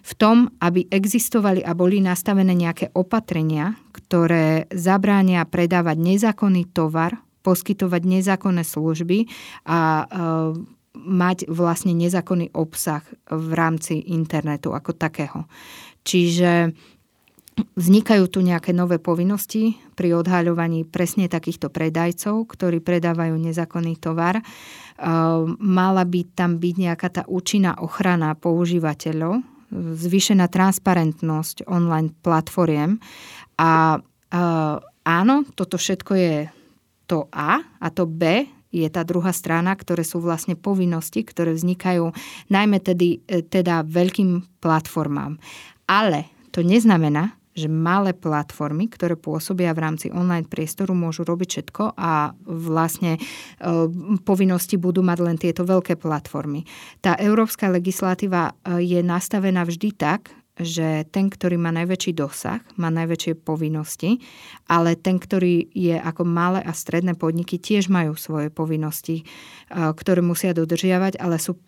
v 0.07 0.13
tom, 0.15 0.55
aby 0.63 0.87
existovali 0.87 1.67
a 1.67 1.75
boli 1.75 1.99
nastavené 1.99 2.55
nejaké 2.55 2.95
opatrenia, 2.95 3.75
ktoré 3.91 4.71
zabránia 4.71 5.43
predávať 5.43 5.99
nezákonný 5.99 6.71
tovar, 6.71 7.19
poskytovať 7.43 8.03
nezákonné 8.07 8.63
služby 8.63 9.27
a 9.67 9.79
e, 9.79 10.05
mať 10.95 11.51
vlastne 11.51 11.91
nezákonný 11.95 12.55
obsah 12.55 13.03
v 13.27 13.51
rámci 13.55 13.99
internetu 14.15 14.71
ako 14.71 14.95
takého. 14.95 15.51
Čiže 16.07 16.71
Vznikajú 17.57 18.29
tu 18.29 18.45
nejaké 18.45 18.77
nové 18.77 19.01
povinnosti 19.01 19.81
pri 19.97 20.13
odhaľovaní 20.13 20.85
presne 20.85 21.25
takýchto 21.25 21.73
predajcov, 21.73 22.53
ktorí 22.53 22.85
predávajú 22.85 23.33
nezákonný 23.33 23.97
tovar. 23.97 24.37
E, 24.37 24.45
mala 25.57 26.05
by 26.05 26.37
tam 26.37 26.61
byť 26.61 26.75
nejaká 26.77 27.09
tá 27.09 27.23
účinná 27.25 27.81
ochrana 27.81 28.37
používateľov, 28.37 29.41
zvýšená 29.75 30.47
transparentnosť 30.47 31.67
online 31.67 32.15
platformiem 32.23 33.03
a 33.59 33.99
uh, 33.99 34.77
áno, 35.07 35.35
toto 35.55 35.79
všetko 35.79 36.13
je 36.15 36.37
to 37.07 37.31
A 37.31 37.63
a 37.63 37.87
to 37.95 38.05
B 38.05 38.47
je 38.75 38.89
tá 38.91 39.07
druhá 39.07 39.31
strana, 39.33 39.73
ktoré 39.73 40.03
sú 40.05 40.21
vlastne 40.21 40.59
povinnosti, 40.59 41.23
ktoré 41.23 41.55
vznikajú 41.55 42.13
najmä 42.53 42.83
tedy, 42.83 43.25
e, 43.25 43.41
teda 43.41 43.87
veľkým 43.87 44.61
platformám. 44.61 45.41
Ale 45.89 46.29
to 46.53 46.61
neznamená, 46.61 47.33
že 47.57 47.73
malé 47.73 48.13
platformy, 48.13 48.93
ktoré 48.93 49.17
pôsobia 49.17 49.73
v 49.73 49.83
rámci 49.83 50.07
online 50.13 50.45
priestoru, 50.45 50.93
môžu 50.93 51.25
robiť 51.25 51.49
všetko 51.49 51.97
a 51.97 52.37
vlastne 52.45 53.17
e, 53.17 53.21
povinnosti 54.21 54.77
budú 54.77 55.01
mať 55.01 55.19
len 55.25 55.41
tieto 55.41 55.65
veľké 55.65 55.97
platformy. 55.97 56.69
Tá 57.01 57.17
európska 57.17 57.73
legislatíva 57.73 58.53
e, 58.53 58.85
je 58.85 59.01
nastavená 59.01 59.65
vždy 59.65 59.89
tak, 59.97 60.29
že 60.57 61.05
ten, 61.13 61.29
ktorý 61.29 61.61
má 61.61 61.69
najväčší 61.69 62.17
dosah, 62.17 62.65
má 62.81 62.89
najväčšie 62.89 63.45
povinnosti, 63.45 64.25
ale 64.73 64.97
ten, 64.97 65.21
ktorý 65.21 65.69
je 65.69 65.97
ako 66.01 66.25
malé 66.25 66.65
a 66.65 66.73
stredné 66.73 67.13
podniky, 67.13 67.61
tiež 67.61 67.93
majú 67.93 68.17
svoje 68.17 68.49
povinnosti, 68.49 69.21
e, 69.21 69.25
ktoré 69.73 70.21
musia 70.21 70.53
dodržiavať, 70.53 71.21
ale 71.21 71.37
sú 71.41 71.61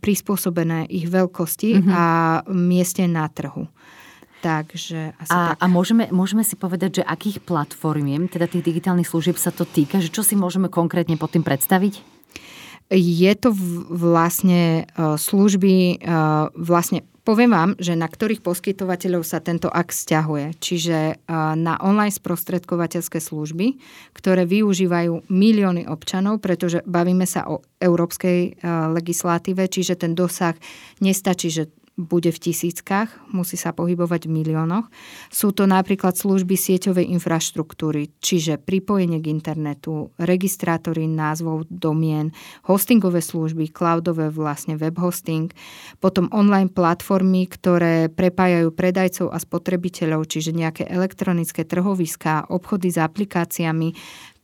prispôsobené 0.00 0.88
ich 0.88 1.08
veľkosti 1.08 1.70
mm-hmm. 1.80 1.92
a 1.92 2.04
mieste 2.52 3.04
na 3.04 3.28
trhu. 3.28 3.68
Takže 4.44 5.16
asi 5.16 5.32
a, 5.32 5.56
tak. 5.56 5.58
a 5.58 5.66
môžeme, 5.66 6.04
môžeme 6.12 6.44
si 6.44 6.54
povedať, 6.54 7.00
že 7.00 7.08
akých 7.08 7.42
platformiem, 7.42 8.28
teda 8.28 8.46
tých 8.46 8.64
digitálnych 8.64 9.08
služieb 9.08 9.40
sa 9.40 9.50
to 9.50 9.64
týka, 9.64 9.98
že 9.98 10.12
čo 10.12 10.20
si 10.20 10.36
môžeme 10.36 10.68
konkrétne 10.68 11.16
pod 11.16 11.32
tým 11.32 11.42
predstaviť? 11.42 12.16
Je 12.92 13.32
to 13.34 13.50
vlastne 13.90 14.86
e, 14.86 15.18
služby, 15.18 15.74
e, 15.74 16.16
vlastne 16.54 17.02
Poviem 17.26 17.50
vám, 17.50 17.70
že 17.82 17.98
na 17.98 18.06
ktorých 18.06 18.38
poskytovateľov 18.38 19.26
sa 19.26 19.42
tento 19.42 19.66
akt 19.66 19.90
stiahuje. 19.90 20.62
Čiže 20.62 20.98
e, 21.10 21.14
na 21.58 21.74
online 21.82 22.14
sprostredkovateľské 22.14 23.18
služby, 23.18 23.82
ktoré 24.14 24.46
využívajú 24.46 25.26
milióny 25.26 25.90
občanov, 25.90 26.38
pretože 26.38 26.86
bavíme 26.86 27.26
sa 27.26 27.50
o 27.50 27.66
európskej 27.82 28.62
legislatíve, 28.94 29.66
čiže 29.66 29.98
ten 29.98 30.14
dosah 30.14 30.54
nestačí, 31.02 31.50
že 31.50 31.66
bude 31.96 32.28
v 32.28 32.38
tisíckach, 32.38 33.08
musí 33.32 33.56
sa 33.56 33.72
pohybovať 33.72 34.28
v 34.28 34.44
miliónoch. 34.44 34.92
Sú 35.32 35.56
to 35.56 35.64
napríklad 35.64 36.12
služby 36.12 36.52
sieťovej 36.52 37.08
infraštruktúry, 37.16 38.12
čiže 38.20 38.60
pripojenie 38.60 39.16
k 39.24 39.32
internetu, 39.32 40.12
registrátory 40.20 41.08
názvov 41.08 41.64
domien, 41.72 42.36
hostingové 42.68 43.24
služby, 43.24 43.72
cloudové 43.72 44.28
vlastne 44.28 44.76
web 44.76 45.00
hosting, 45.00 45.48
potom 45.96 46.28
online 46.36 46.68
platformy, 46.68 47.48
ktoré 47.48 48.12
prepájajú 48.12 48.76
predajcov 48.76 49.32
a 49.32 49.40
spotrebiteľov, 49.40 50.28
čiže 50.28 50.52
nejaké 50.52 50.84
elektronické 50.84 51.64
trhoviská, 51.64 52.52
obchody 52.52 52.92
s 52.92 53.00
aplikáciami, 53.00 53.96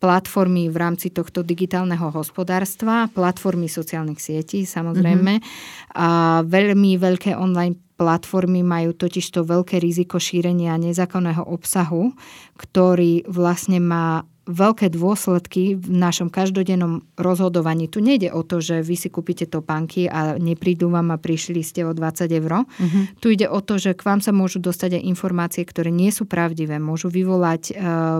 platformy 0.03 0.67
v 0.67 0.77
rámci 0.83 1.15
tohto 1.15 1.47
digitálneho 1.47 2.11
hospodárstva, 2.11 3.07
platformy 3.15 3.71
sociálnych 3.71 4.19
sietí 4.19 4.67
samozrejme. 4.67 5.39
Mm-hmm. 5.39 5.95
A 5.95 6.43
veľmi 6.43 6.99
veľké 6.99 7.39
online 7.39 7.79
platformy 7.95 8.67
majú 8.67 8.99
totiž 8.99 9.31
to 9.31 9.47
veľké 9.47 9.79
riziko 9.79 10.19
šírenia 10.19 10.75
nezákonného 10.75 11.47
obsahu, 11.47 12.11
ktorý 12.59 13.31
vlastne 13.31 13.79
má 13.79 14.27
veľké 14.43 14.91
dôsledky 14.91 15.79
v 15.79 15.87
našom 15.87 16.27
každodennom 16.27 17.07
rozhodovaní. 17.15 17.87
Tu 17.87 18.03
nejde 18.03 18.35
o 18.35 18.43
to, 18.43 18.59
že 18.59 18.83
vy 18.83 18.99
si 18.99 19.07
kúpite 19.07 19.47
topánky 19.47 20.11
a 20.11 20.35
neprídu 20.35 20.91
vám 20.91 21.15
a 21.15 21.19
prišli 21.19 21.63
ste 21.63 21.87
o 21.87 21.95
20 21.95 22.27
eur. 22.27 22.67
Uh-huh. 22.67 23.03
Tu 23.23 23.39
ide 23.39 23.47
o 23.47 23.63
to, 23.63 23.79
že 23.79 23.95
k 23.95 24.03
vám 24.03 24.19
sa 24.19 24.35
môžu 24.35 24.59
dostať 24.59 24.99
aj 24.99 25.07
informácie, 25.07 25.63
ktoré 25.63 25.95
nie 25.95 26.11
sú 26.11 26.27
pravdivé. 26.27 26.83
Môžu 26.83 27.07
vyvolať 27.07 27.63
uh, 27.71 27.75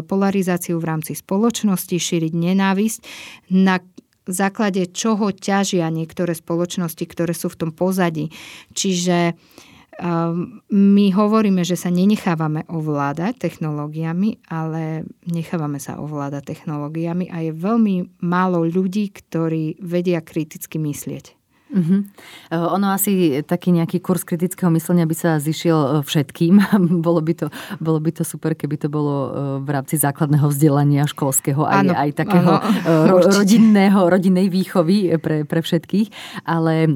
polarizáciu 0.07 0.79
v 0.79 0.89
rámci 0.89 1.19
spoločnosti, 1.19 1.99
šíriť 1.99 2.33
nenávisť, 2.33 3.01
na 3.51 3.83
základe 4.23 4.87
čoho 4.95 5.35
ťažia 5.35 5.91
niektoré 5.91 6.39
spoločnosti, 6.39 7.03
ktoré 7.03 7.35
sú 7.35 7.51
v 7.51 7.59
tom 7.67 7.71
pozadí. 7.75 8.31
Čiže 8.71 9.35
uh, 9.35 9.71
my 10.73 11.07
hovoríme, 11.13 11.61
že 11.69 11.77
sa 11.77 11.93
nenechávame 11.93 12.65
ovládať 12.73 13.37
technológiami, 13.37 14.41
ale 14.49 15.05
nechávame 15.29 15.77
sa 15.77 16.01
ovládať 16.01 16.57
technológiami 16.57 17.29
a 17.29 17.45
je 17.45 17.53
veľmi 17.53 18.25
málo 18.25 18.65
ľudí, 18.65 19.13
ktorí 19.13 19.77
vedia 19.85 20.25
kriticky 20.25 20.81
myslieť. 20.81 21.42
Uh-huh. 21.73 22.05
Ono 22.77 22.93
asi 22.93 23.41
taký 23.43 23.73
nejaký 23.73 24.05
kurz 24.05 24.29
kritického 24.29 24.69
myslenia 24.77 25.09
by 25.09 25.17
sa 25.17 25.31
zišiel 25.41 25.79
e, 25.81 25.89
všetkým. 26.05 26.61
bolo, 27.07 27.25
by 27.25 27.33
to, 27.33 27.47
bolo 27.81 27.97
by 27.97 28.13
to 28.13 28.29
super, 28.29 28.53
keby 28.53 28.77
to 28.77 28.93
bolo 28.93 29.17
e, 29.17 29.29
v 29.65 29.69
rámci 29.73 29.97
základného 29.97 30.53
vzdelania 30.53 31.09
školského, 31.09 31.65
aj, 31.65 31.89
aj 31.89 32.11
takého 32.13 32.53
áno, 32.61 33.25
rodinného, 33.25 34.13
rodinnej 34.13 34.53
výchovy 34.53 35.17
pre, 35.17 35.49
pre 35.49 35.61
všetkých. 35.65 36.13
Ale 36.45 36.87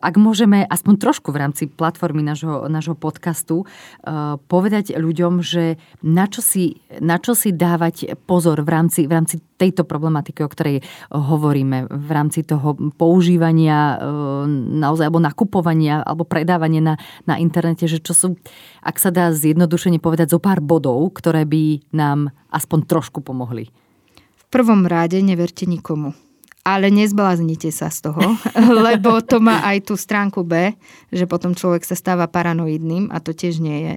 ak 0.00 0.14
môžeme 0.20 0.68
aspoň 0.68 0.94
trošku 1.00 1.32
v 1.32 1.40
rámci 1.40 1.64
platformy 1.66 2.20
nášho, 2.20 2.68
nášho 2.68 2.92
podcastu 2.92 3.64
povedať 4.48 4.96
ľuďom, 5.00 5.40
že 5.40 5.80
na 6.04 6.28
čo 6.28 6.44
si, 6.44 6.80
na 7.00 7.16
čo 7.16 7.32
si 7.32 7.56
dávať 7.56 8.20
pozor 8.28 8.60
v 8.60 8.68
rámci, 8.68 9.08
v 9.08 9.12
rámci 9.16 9.36
tejto 9.60 9.84
problematiky, 9.84 10.40
o 10.40 10.48
ktorej 10.48 10.80
hovoríme, 11.12 11.92
v 11.92 12.10
rámci 12.10 12.40
toho 12.40 12.72
používania 12.96 14.00
naozaj, 14.80 15.12
alebo 15.12 15.20
nakupovania, 15.20 16.00
alebo 16.00 16.24
predávanie 16.24 16.80
na, 16.80 16.96
na 17.28 17.36
internete, 17.36 17.84
že 17.84 18.00
čo 18.00 18.16
sú, 18.16 18.28
ak 18.80 18.96
sa 18.96 19.12
dá 19.12 19.28
zjednodušene 19.36 20.00
povedať, 20.00 20.32
zo 20.32 20.40
pár 20.40 20.64
bodov, 20.64 21.12
ktoré 21.12 21.44
by 21.44 21.92
nám 21.92 22.32
aspoň 22.48 22.88
trošku 22.88 23.20
pomohli. 23.20 23.68
V 24.40 24.44
prvom 24.48 24.88
rade 24.88 25.20
neverte 25.20 25.68
nikomu. 25.68 26.16
Ale 26.70 26.86
nezbláznite 26.94 27.74
sa 27.74 27.90
z 27.90 28.06
toho, 28.06 28.38
lebo 28.86 29.18
to 29.26 29.42
má 29.42 29.66
aj 29.66 29.90
tú 29.90 29.98
stránku 29.98 30.46
B, 30.46 30.78
že 31.10 31.26
potom 31.26 31.58
človek 31.58 31.82
sa 31.82 31.98
stáva 31.98 32.30
paranoidným 32.30 33.10
a 33.10 33.18
to 33.18 33.34
tiež 33.34 33.58
nie 33.58 33.78
je 33.82 33.94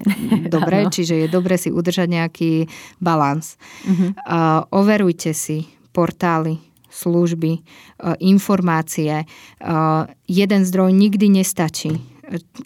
dobré, 0.50 0.90
čiže 0.90 1.26
je 1.26 1.28
dobre 1.30 1.62
si 1.62 1.70
udržať 1.70 2.10
nejaký 2.10 2.52
balans. 2.98 3.62
Uh-huh. 3.86 4.18
Uh, 4.26 4.66
overujte 4.74 5.38
si 5.38 5.70
portály, 5.94 6.58
služby, 6.94 7.52
e, 7.58 7.62
informácie. 8.22 9.14
E, 9.14 9.26
jeden 10.30 10.62
zdroj 10.66 10.94
nikdy 10.94 11.42
nestačí. 11.42 12.12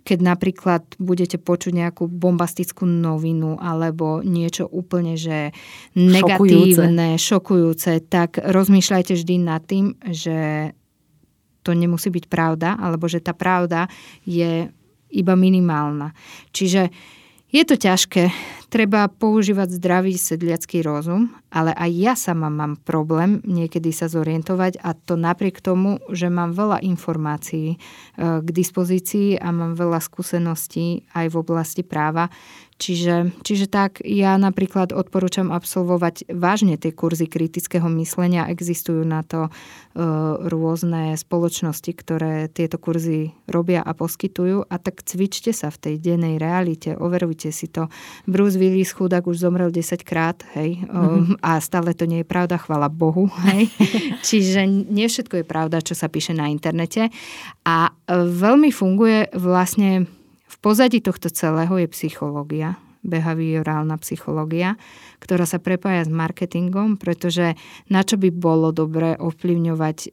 Keď 0.06 0.20
napríklad 0.22 0.86
budete 1.02 1.42
počuť 1.42 1.74
nejakú 1.74 2.06
bombastickú 2.06 2.86
novinu 2.86 3.58
alebo 3.58 4.22
niečo 4.22 4.70
úplne, 4.70 5.18
že 5.18 5.50
negatívne, 5.98 7.18
šokujúce, 7.18 7.92
šokujúce 7.98 8.06
tak 8.06 8.38
rozmýšľajte 8.38 9.14
vždy 9.18 9.36
nad 9.42 9.62
tým, 9.66 9.98
že 10.06 10.72
to 11.66 11.76
nemusí 11.76 12.08
byť 12.08 12.26
pravda, 12.32 12.80
alebo 12.80 13.12
že 13.12 13.20
tá 13.20 13.36
pravda 13.36 13.92
je 14.24 14.72
iba 15.12 15.34
minimálna. 15.36 16.16
Čiže 16.56 16.88
je 17.52 17.64
to 17.64 17.76
ťažké, 17.76 18.32
treba 18.68 19.08
používať 19.08 19.80
zdravý 19.80 20.20
sedliacký 20.20 20.84
rozum, 20.84 21.32
ale 21.48 21.72
aj 21.72 21.92
ja 21.96 22.14
sama 22.20 22.52
mám 22.52 22.76
problém 22.76 23.40
niekedy 23.48 23.96
sa 23.96 24.12
zorientovať 24.12 24.84
a 24.84 24.92
to 24.92 25.16
napriek 25.16 25.64
tomu, 25.64 26.04
že 26.12 26.28
mám 26.28 26.52
veľa 26.52 26.84
informácií 26.84 27.76
e, 27.76 27.78
k 28.20 28.48
dispozícii 28.52 29.40
a 29.40 29.56
mám 29.56 29.80
veľa 29.80 30.04
skúseností 30.04 31.08
aj 31.16 31.32
v 31.32 31.36
oblasti 31.40 31.88
práva, 31.88 32.28
Čiže, 32.78 33.42
čiže 33.42 33.66
tak 33.66 34.06
ja 34.06 34.38
napríklad 34.38 34.94
odporúčam 34.94 35.50
absolvovať 35.50 36.30
vážne 36.30 36.78
tie 36.78 36.94
kurzy 36.94 37.26
kritického 37.26 37.90
myslenia. 37.98 38.46
Existujú 38.54 39.02
na 39.02 39.26
to 39.26 39.50
e, 39.50 39.52
rôzne 40.46 41.18
spoločnosti, 41.18 41.90
ktoré 41.90 42.54
tieto 42.54 42.78
kurzy 42.78 43.34
robia 43.50 43.82
a 43.82 43.98
poskytujú. 43.98 44.70
A 44.70 44.78
tak 44.78 45.02
cvičte 45.02 45.58
sa 45.58 45.74
v 45.74 45.78
tej 45.90 45.96
dennej 45.98 46.38
realite, 46.38 46.94
overujte 46.94 47.50
si 47.50 47.66
to. 47.66 47.90
Bruce 48.30 48.62
Willis 48.62 48.94
chudák 48.94 49.26
už 49.26 49.42
zomrel 49.42 49.74
10 49.74 50.06
krát, 50.06 50.46
hej, 50.54 50.86
mm-hmm. 50.86 51.42
a 51.42 51.58
stále 51.58 51.98
to 51.98 52.06
nie 52.06 52.22
je 52.22 52.30
pravda, 52.30 52.62
chvala 52.62 52.94
Bohu, 52.94 53.26
hej. 53.50 53.74
Čiže 54.30 54.70
nie 54.70 55.10
všetko 55.10 55.42
je 55.42 55.46
pravda, 55.50 55.82
čo 55.82 55.98
sa 55.98 56.14
píše 56.14 56.38
na 56.38 56.46
internete. 56.46 57.10
A 57.66 57.90
e, 57.90 58.22
veľmi 58.22 58.70
funguje 58.70 59.34
vlastne 59.34 60.06
v 60.48 60.56
pozadí 60.64 61.04
tohto 61.04 61.28
celého 61.28 61.76
je 61.84 61.88
psychológia, 61.92 62.80
behaviorálna 63.04 63.96
psychológia, 64.04 64.76
ktorá 65.24 65.48
sa 65.48 65.60
prepája 65.64 66.08
s 66.08 66.12
marketingom, 66.12 67.00
pretože 67.00 67.56
na 67.88 68.04
čo 68.04 68.20
by 68.20 68.30
bolo 68.32 68.76
dobré 68.76 69.16
ovplyvňovať 69.16 69.98
uh, 69.98 70.12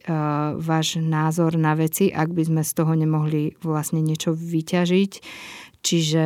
váš 0.59 0.99
názor 1.03 1.59
na 1.59 1.75
veci, 1.75 2.11
ak 2.11 2.31
by 2.31 2.43
sme 2.47 2.61
z 2.63 2.71
toho 2.71 2.93
nemohli 2.95 3.55
vlastne 3.63 3.99
niečo 3.99 4.31
vyťažiť. 4.31 5.11
Čiže 5.85 6.23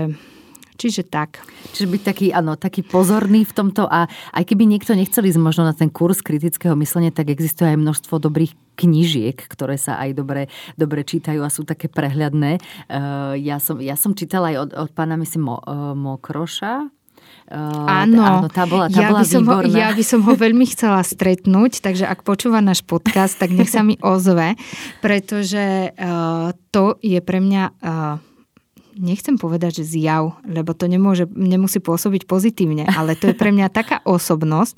Čiže 0.79 1.11
tak. 1.11 1.43
Čiže 1.75 1.91
byť 1.91 2.01
taký, 2.07 2.27
áno, 2.31 2.55
taký 2.55 2.87
pozorný 2.87 3.43
v 3.43 3.51
tomto 3.51 3.83
a 3.83 4.07
aj 4.07 4.43
keby 4.47 4.63
niekto 4.63 4.95
nechcel 4.95 5.27
ísť 5.27 5.35
možno 5.35 5.67
na 5.67 5.75
ten 5.75 5.91
kurz 5.91 6.23
kritického 6.23 6.71
myslenia, 6.79 7.11
tak 7.11 7.27
existuje 7.27 7.75
aj 7.75 7.83
množstvo 7.83 8.15
dobrých 8.15 8.55
knižiek, 8.79 9.35
ktoré 9.35 9.75
sa 9.75 9.99
aj 9.99 10.15
dobre, 10.15 10.47
dobre 10.79 11.03
čítajú 11.03 11.43
a 11.43 11.51
sú 11.51 11.67
také 11.67 11.91
prehľadné. 11.91 12.63
Uh, 12.87 13.35
ja, 13.35 13.59
som, 13.59 13.83
ja 13.83 13.99
som 13.99 14.15
čítala 14.15 14.55
aj 14.55 14.57
od, 14.63 14.69
od 14.87 14.89
pána, 14.95 15.19
myslím, 15.19 15.51
uh, 15.51 15.91
Mokroša, 15.99 16.95
Uh, 17.49 18.05
áno, 18.05 18.21
áno 18.21 18.47
tá 18.47 18.69
bola, 18.69 18.93
tá 18.93 19.01
ja, 19.01 19.09
bola 19.09 19.25
by 19.25 19.27
som 19.27 19.43
ho, 19.49 19.57
ja 19.73 19.89
by 19.89 20.03
som 20.05 20.21
ho 20.21 20.37
veľmi 20.37 20.69
chcela 20.69 21.01
stretnúť, 21.01 21.81
takže 21.81 22.05
ak 22.05 22.21
počúva 22.21 22.61
náš 22.61 22.85
podcast, 22.85 23.41
tak 23.41 23.49
nech 23.49 23.73
sa 23.73 23.81
mi 23.81 23.97
ozve, 24.05 24.53
pretože 25.01 25.89
uh, 25.89 26.53
to 26.69 27.01
je 27.01 27.17
pre 27.25 27.41
mňa 27.41 27.63
uh, 27.73 28.21
nechcem 28.99 29.39
povedať, 29.39 29.81
že 29.81 29.97
zjav, 29.97 30.38
lebo 30.43 30.75
to 30.75 30.91
nemôže, 30.91 31.25
nemusí 31.31 31.79
pôsobiť 31.79 32.27
pozitívne, 32.27 32.83
ale 32.85 33.15
to 33.15 33.31
je 33.31 33.35
pre 33.39 33.55
mňa 33.55 33.71
taká 33.71 34.03
osobnosť, 34.03 34.75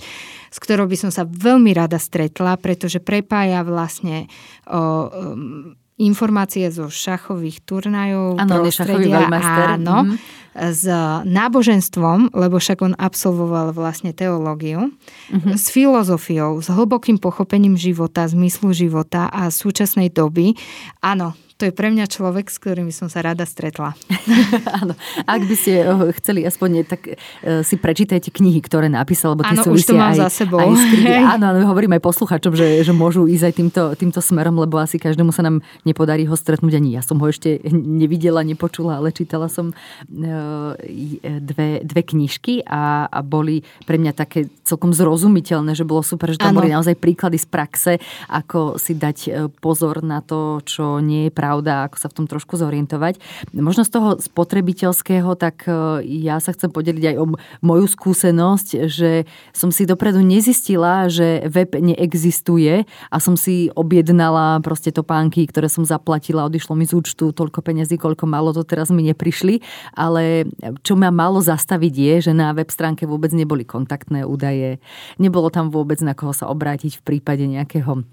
s 0.53 0.57
ktorou 0.61 0.85
by 0.85 0.95
som 0.95 1.11
sa 1.11 1.25
veľmi 1.25 1.73
rada 1.73 1.97
stretla, 1.97 2.61
pretože 2.61 3.01
prepája 3.01 3.65
vlastne 3.65 4.29
o, 4.69 5.09
um, 5.09 5.73
informácie 6.01 6.65
zo 6.73 6.89
šachových 6.89 7.61
turnajov, 7.61 8.41
ano, 8.41 8.65
prostredia, 8.65 9.29
áno, 9.29 9.97
mm. 10.09 10.17
s 10.57 10.83
náboženstvom, 11.29 12.33
lebo 12.33 12.57
však 12.57 12.81
on 12.81 12.93
absolvoval 12.97 13.69
vlastne 13.77 14.09
teológiu, 14.09 14.89
mm-hmm. 15.29 15.53
s 15.53 15.69
filozofiou, 15.69 16.57
s 16.57 16.73
hlbokým 16.73 17.21
pochopením 17.21 17.77
života, 17.77 18.25
zmyslu 18.25 18.73
života 18.73 19.29
a 19.29 19.53
súčasnej 19.53 20.09
doby. 20.09 20.57
Áno, 21.05 21.37
to 21.61 21.69
je 21.69 21.77
pre 21.77 21.93
mňa 21.93 22.09
človek, 22.09 22.49
s 22.49 22.57
ktorým 22.57 22.89
som 22.89 23.05
sa 23.05 23.21
rada 23.21 23.45
stretla. 23.45 23.93
Áno. 24.81 24.97
Ak 25.29 25.45
by 25.45 25.53
ste 25.53 25.85
eh, 25.85 26.09
chceli 26.17 26.41
aspoň, 26.41 26.89
tak 26.89 27.13
eh, 27.13 27.61
si 27.61 27.77
prečítajte 27.77 28.33
knihy, 28.33 28.65
ktoré 28.65 28.89
napísal, 28.89 29.37
lebo 29.37 29.45
tie 29.45 29.61
áno, 29.61 29.77
už 29.77 29.85
to 29.85 29.93
mám 29.93 30.17
aj, 30.17 30.25
za 30.25 30.41
sebou. 30.41 30.57
Aj 30.57 30.73
áno, 31.37 31.53
áno, 31.53 31.69
hovorím 31.69 31.93
aj 31.93 32.01
posluchačom, 32.01 32.57
že, 32.57 32.81
že 32.81 32.89
môžu 32.97 33.29
ísť 33.29 33.45
aj 33.45 33.53
týmto, 33.53 33.81
týmto 33.93 34.19
smerom, 34.25 34.57
lebo 34.57 34.81
asi 34.81 34.97
každému 34.97 35.29
sa 35.29 35.45
nám 35.45 35.61
nepodarí 35.85 36.25
ho 36.25 36.33
stretnúť 36.33 36.81
ani 36.81 36.97
ja 36.97 37.05
som 37.05 37.21
ho 37.21 37.29
ešte 37.29 37.61
nevidela, 38.01 38.41
nepočula, 38.41 38.97
ale 38.97 39.13
čítala 39.13 39.45
som 39.45 39.69
eh, 39.69 40.73
dve, 41.21 41.85
dve 41.85 42.01
knižky 42.01 42.65
a, 42.65 43.05
a 43.05 43.21
boli 43.21 43.61
pre 43.85 44.01
mňa 44.01 44.17
také 44.17 44.49
celkom 44.65 44.97
zrozumiteľné, 44.97 45.77
že 45.77 45.85
bolo 45.85 46.01
super, 46.01 46.33
že 46.33 46.41
tam 46.41 46.57
áno. 46.57 46.65
boli 46.65 46.73
naozaj 46.73 46.97
príklady 46.97 47.37
z 47.37 47.45
praxe, 47.45 47.93
ako 48.33 48.81
si 48.81 48.97
dať 48.97 49.45
pozor 49.61 50.01
na 50.01 50.25
to, 50.25 50.57
čo 50.65 50.97
nie 50.97 51.29
je 51.29 51.31
práve 51.31 51.50
pravda, 51.51 51.91
ako 51.91 51.99
sa 51.99 52.07
v 52.07 52.15
tom 52.15 52.25
trošku 52.31 52.55
zorientovať. 52.55 53.19
Možno 53.51 53.83
z 53.83 53.91
toho 53.91 54.09
spotrebiteľského, 54.23 55.35
tak 55.35 55.67
e, 55.67 55.99
ja 56.23 56.39
sa 56.39 56.55
chcem 56.55 56.71
podeliť 56.71 57.11
aj 57.11 57.15
o 57.19 57.35
moju 57.59 57.85
skúsenosť, 57.91 58.87
že 58.87 59.27
som 59.51 59.67
si 59.67 59.83
dopredu 59.83 60.23
nezistila, 60.23 61.11
že 61.11 61.43
web 61.51 61.75
neexistuje 61.75 62.87
a 62.87 63.17
som 63.19 63.35
si 63.35 63.67
objednala 63.75 64.63
proste 64.63 64.95
topánky, 64.95 65.43
ktoré 65.43 65.67
som 65.67 65.83
zaplatila, 65.83 66.47
odišlo 66.47 66.71
mi 66.79 66.87
z 66.87 66.95
účtu 66.95 67.35
toľko 67.35 67.59
peniazí, 67.59 67.99
koľko 67.99 68.31
malo, 68.31 68.55
to 68.55 68.63
teraz 68.63 68.87
mi 68.87 69.03
neprišli, 69.03 69.59
ale 69.91 70.47
čo 70.87 70.95
ma 70.95 71.11
malo 71.11 71.43
zastaviť 71.43 71.93
je, 71.99 72.15
že 72.29 72.31
na 72.31 72.55
web 72.55 72.71
stránke 72.71 73.03
vôbec 73.03 73.35
neboli 73.35 73.67
kontaktné 73.67 74.23
údaje, 74.23 74.79
nebolo 75.19 75.51
tam 75.51 75.67
vôbec 75.67 75.99
na 75.99 76.15
koho 76.15 76.31
sa 76.31 76.47
obrátiť 76.47 77.03
v 77.03 77.03
prípade 77.03 77.43
nejakého 77.43 78.07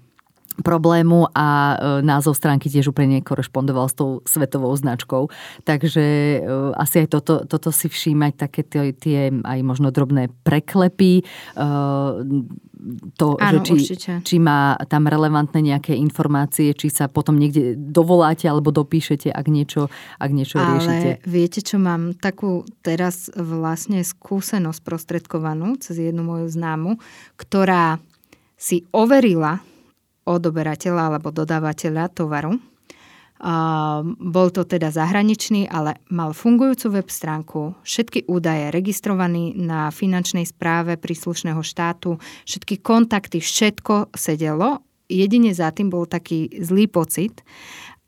problému 0.61 1.31
a 1.33 1.47
e, 1.47 1.75
názov 2.05 2.35
stránky 2.35 2.67
tiež 2.69 2.91
úplne 2.91 3.23
korešpondoval 3.23 3.87
s 3.89 3.95
tou 3.95 4.09
svetovou 4.23 4.71
značkou. 4.75 5.31
Takže 5.63 6.05
e, 6.05 6.39
asi 6.77 7.05
aj 7.05 7.07
toto, 7.09 7.33
toto 7.47 7.69
si 7.71 7.87
všímať, 7.87 8.31
také 8.35 8.61
tie, 8.63 8.91
tie 8.95 9.19
aj 9.31 9.59
možno 9.65 9.89
drobné 9.89 10.31
preklepy, 10.43 11.21
e, 11.21 11.23
to, 13.19 13.35
Áno, 13.43 13.59
že 13.59 13.75
či, 13.75 14.07
či 14.23 14.35
má 14.39 14.79
tam 14.87 15.03
relevantné 15.11 15.59
nejaké 15.59 15.91
informácie, 15.99 16.71
či 16.71 16.87
sa 16.87 17.11
potom 17.11 17.35
niekde 17.35 17.75
dovoláte 17.75 18.47
alebo 18.47 18.71
dopíšete, 18.71 19.27
ak 19.35 19.45
niečo, 19.51 19.91
ak 20.15 20.31
niečo 20.31 20.63
Ale 20.63 20.79
riešite. 20.79 21.09
viete, 21.27 21.59
čo 21.59 21.75
mám 21.75 22.15
takú 22.15 22.63
teraz 22.79 23.27
vlastne 23.35 23.99
skúsenosť 23.99 24.79
prostredkovanú 24.79 25.75
cez 25.83 25.99
jednu 25.99 26.23
moju 26.23 26.47
známu, 26.47 26.95
ktorá 27.35 27.99
si 28.55 28.87
overila 28.95 29.59
odoberateľa 30.29 31.01
alebo 31.09 31.33
dodávateľa 31.33 32.13
tovaru. 32.13 32.61
A 33.39 33.55
bol 34.03 34.51
to 34.51 34.67
teda 34.67 34.91
zahraničný, 34.91 35.71
ale 35.71 35.95
mal 36.11 36.35
fungujúcu 36.35 36.99
web 36.99 37.07
stránku, 37.07 37.71
všetky 37.87 38.27
údaje 38.27 38.67
registrovaný 38.67 39.55
na 39.55 39.87
finančnej 39.95 40.43
správe 40.43 40.99
príslušného 40.99 41.63
štátu, 41.63 42.19
všetky 42.43 42.83
kontakty, 42.83 43.39
všetko 43.39 44.11
sedelo. 44.11 44.83
Jedine 45.07 45.55
za 45.55 45.71
tým 45.71 45.87
bol 45.87 46.03
taký 46.03 46.51
zlý 46.59 46.91
pocit 46.91 47.39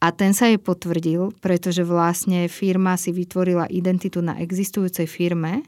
a 0.04 0.12
ten 0.12 0.36
sa 0.36 0.52
jej 0.52 0.60
potvrdil, 0.60 1.32
pretože 1.40 1.88
vlastne 1.88 2.52
firma 2.52 3.00
si 3.00 3.16
vytvorila 3.16 3.72
identitu 3.72 4.20
na 4.20 4.36
existujúcej 4.36 5.08
firme, 5.08 5.64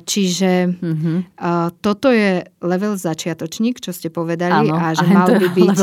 Čiže 0.00 0.72
mm-hmm. 0.72 1.18
toto 1.84 2.08
je 2.08 2.48
level 2.64 2.96
začiatočník, 2.96 3.76
čo 3.76 3.92
ste 3.92 4.08
povedali, 4.08 4.72
Áno, 4.72 4.80
a 4.80 4.96
že 4.96 5.04
mal 5.12 5.36
by 5.36 5.48
byť 5.52 5.78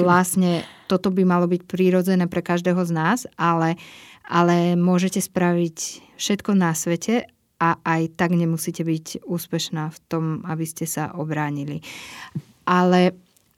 vlastne, 0.00 0.64
toto 0.88 1.12
by 1.12 1.20
malo 1.28 1.44
byť 1.44 1.68
prírodzené 1.68 2.24
pre 2.24 2.40
každého 2.40 2.80
z 2.88 2.92
nás, 2.96 3.18
ale, 3.36 3.76
ale 4.24 4.80
môžete 4.80 5.20
spraviť 5.20 6.00
všetko 6.16 6.56
na 6.56 6.72
svete 6.72 7.28
a 7.60 7.76
aj 7.84 8.16
tak 8.16 8.32
nemusíte 8.32 8.80
byť 8.80 9.28
úspešná 9.28 9.92
v 9.92 9.98
tom, 10.08 10.24
aby 10.48 10.64
ste 10.64 10.88
sa 10.88 11.12
obránili. 11.12 11.84
Ale 12.64 13.12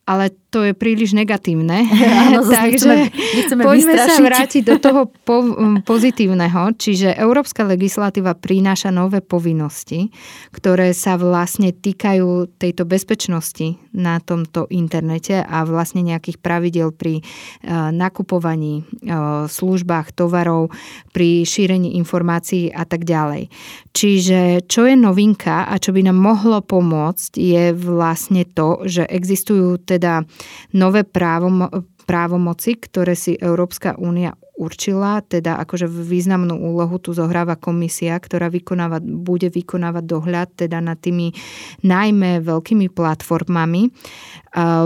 ale 0.04 0.36
to 0.52 0.62
je 0.62 0.70
príliš 0.76 1.16
negatívne. 1.18 1.82
Áno, 2.30 2.46
Takže 2.46 3.10
nechceme, 3.10 3.62
poďme 3.66 3.98
vystrašiť. 3.98 4.14
sa 4.14 4.22
vrátiť 4.22 4.62
do 4.62 4.76
toho 4.78 5.00
po, 5.26 5.36
pozitívneho. 5.82 6.76
Čiže 6.78 7.16
európska 7.18 7.66
legislatíva 7.66 8.38
prináša 8.38 8.94
nové 8.94 9.18
povinnosti, 9.18 10.14
ktoré 10.54 10.94
sa 10.94 11.18
vlastne 11.18 11.74
týkajú 11.74 12.54
tejto 12.60 12.86
bezpečnosti 12.86 13.80
na 13.90 14.22
tomto 14.22 14.70
internete 14.70 15.42
a 15.42 15.66
vlastne 15.66 16.06
nejakých 16.06 16.38
pravidel 16.38 16.94
pri 16.94 17.18
uh, 17.18 17.90
nakupovaní, 17.90 18.86
uh, 19.10 19.50
službách, 19.50 20.14
tovarov, 20.14 20.70
pri 21.10 21.42
šírení 21.42 21.98
informácií 21.98 22.70
a 22.70 22.86
tak 22.86 23.02
ďalej. 23.02 23.50
Čiže 23.90 24.70
čo 24.70 24.86
je 24.86 24.94
novinka 24.94 25.66
a 25.66 25.74
čo 25.82 25.90
by 25.94 26.06
nám 26.06 26.18
mohlo 26.18 26.62
pomôcť 26.62 27.38
je 27.38 27.64
vlastne 27.74 28.42
to, 28.46 28.86
že 28.86 29.06
existujú 29.06 29.78
teda 29.94 30.26
nové 30.74 31.06
právom, 31.06 31.70
právomoci, 32.04 32.76
ktoré 32.76 33.16
si 33.16 33.38
Európska 33.38 33.96
únia 33.96 34.36
určila, 34.54 35.18
teda 35.18 35.58
akože 35.66 35.90
významnú 35.90 36.54
úlohu 36.54 37.02
tu 37.02 37.10
zohráva 37.10 37.58
komisia, 37.58 38.14
ktorá 38.14 38.46
vykonáva, 38.46 39.02
bude 39.02 39.50
vykonávať 39.50 40.04
dohľad 40.06 40.48
teda 40.54 40.78
nad 40.78 40.94
tými 40.94 41.34
najmä 41.82 42.38
veľkými 42.38 42.86
platformami. 42.94 43.90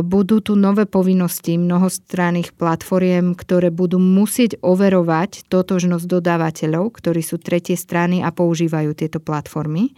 Budú 0.09 0.40
tu 0.40 0.57
nové 0.57 0.88
povinnosti 0.88 1.61
mnohostranných 1.61 2.57
platformiem, 2.57 3.37
ktoré 3.37 3.68
budú 3.68 4.01
musieť 4.01 4.57
overovať 4.64 5.44
totožnosť 5.53 6.07
dodávateľov, 6.09 6.88
ktorí 6.88 7.21
sú 7.21 7.37
tretie 7.37 7.77
strany 7.77 8.25
a 8.25 8.33
používajú 8.33 8.97
tieto 8.97 9.21
platformy 9.21 9.92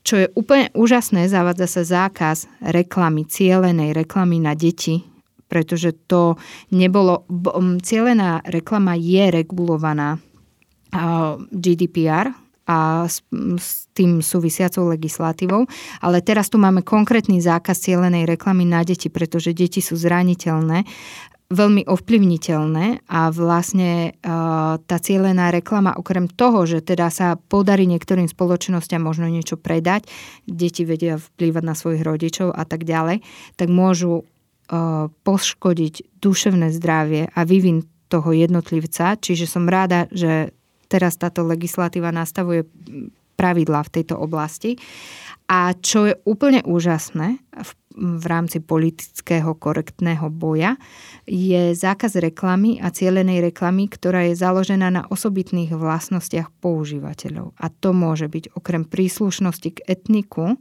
čo 0.00 0.14
je 0.16 0.26
úplne 0.32 0.72
úžasné, 0.72 1.28
zavádza 1.28 1.66
sa 1.68 1.82
zákaz 1.84 2.48
reklamy, 2.64 3.28
cielenej 3.28 3.92
reklamy 3.92 4.40
na 4.40 4.56
deti, 4.56 5.04
pretože 5.46 5.92
to 6.08 6.40
nebolo... 6.72 7.28
Cielená 7.84 8.40
reklama 8.46 8.96
je 8.96 9.28
regulovaná 9.28 10.18
GDPR, 11.52 12.32
a 12.70 13.02
s, 13.10 13.26
tým 13.98 14.22
súvisiacou 14.22 14.94
legislatívou. 14.94 15.66
Ale 15.98 16.22
teraz 16.22 16.46
tu 16.46 16.54
máme 16.54 16.86
konkrétny 16.86 17.42
zákaz 17.42 17.82
cielenej 17.82 18.30
reklamy 18.30 18.62
na 18.62 18.86
deti, 18.86 19.10
pretože 19.10 19.50
deti 19.50 19.82
sú 19.82 19.98
zraniteľné 19.98 20.86
veľmi 21.50 21.82
ovplyvniteľné 21.90 23.10
a 23.10 23.20
vlastne 23.34 24.14
uh, 24.14 24.78
tá 24.78 24.96
cieľená 25.02 25.50
reklama, 25.50 25.98
okrem 25.98 26.30
toho, 26.30 26.62
že 26.62 26.78
teda 26.78 27.10
sa 27.10 27.34
podarí 27.34 27.90
niektorým 27.90 28.30
spoločnosťam 28.30 29.02
možno 29.02 29.26
niečo 29.26 29.58
predať, 29.58 30.06
deti 30.46 30.86
vedia 30.86 31.18
vplývať 31.18 31.64
na 31.66 31.74
svojich 31.74 32.06
rodičov 32.06 32.54
a 32.54 32.62
tak 32.62 32.86
ďalej, 32.86 33.26
tak 33.58 33.66
môžu 33.66 34.22
uh, 34.22 35.10
poškodiť 35.26 36.22
duševné 36.22 36.70
zdravie 36.70 37.34
a 37.34 37.40
vývin 37.42 37.82
toho 38.06 38.30
jednotlivca. 38.30 39.18
Čiže 39.18 39.50
som 39.50 39.66
ráda, 39.66 40.06
že 40.14 40.54
teraz 40.86 41.18
táto 41.18 41.42
legislatíva 41.42 42.14
nastavuje 42.14 42.62
pravidlá 43.34 43.86
v 43.86 43.92
tejto 43.98 44.14
oblasti. 44.18 44.78
A 45.50 45.74
čo 45.74 46.06
je 46.06 46.14
úplne 46.30 46.62
úžasné 46.62 47.42
v 47.42 47.70
v 47.98 48.24
rámci 48.30 48.62
politického 48.62 49.58
korektného 49.58 50.30
boja 50.30 50.78
je 51.26 51.74
zákaz 51.74 52.22
reklamy 52.22 52.78
a 52.78 52.94
cielenej 52.94 53.50
reklamy, 53.50 53.90
ktorá 53.90 54.30
je 54.30 54.38
založená 54.38 54.94
na 54.94 55.02
osobitných 55.10 55.74
vlastnostiach 55.74 56.54
používateľov. 56.62 57.50
A 57.58 57.66
to 57.66 57.90
môže 57.90 58.30
byť 58.30 58.54
okrem 58.54 58.86
príslušnosti 58.86 59.70
k 59.74 59.82
etniku 59.90 60.54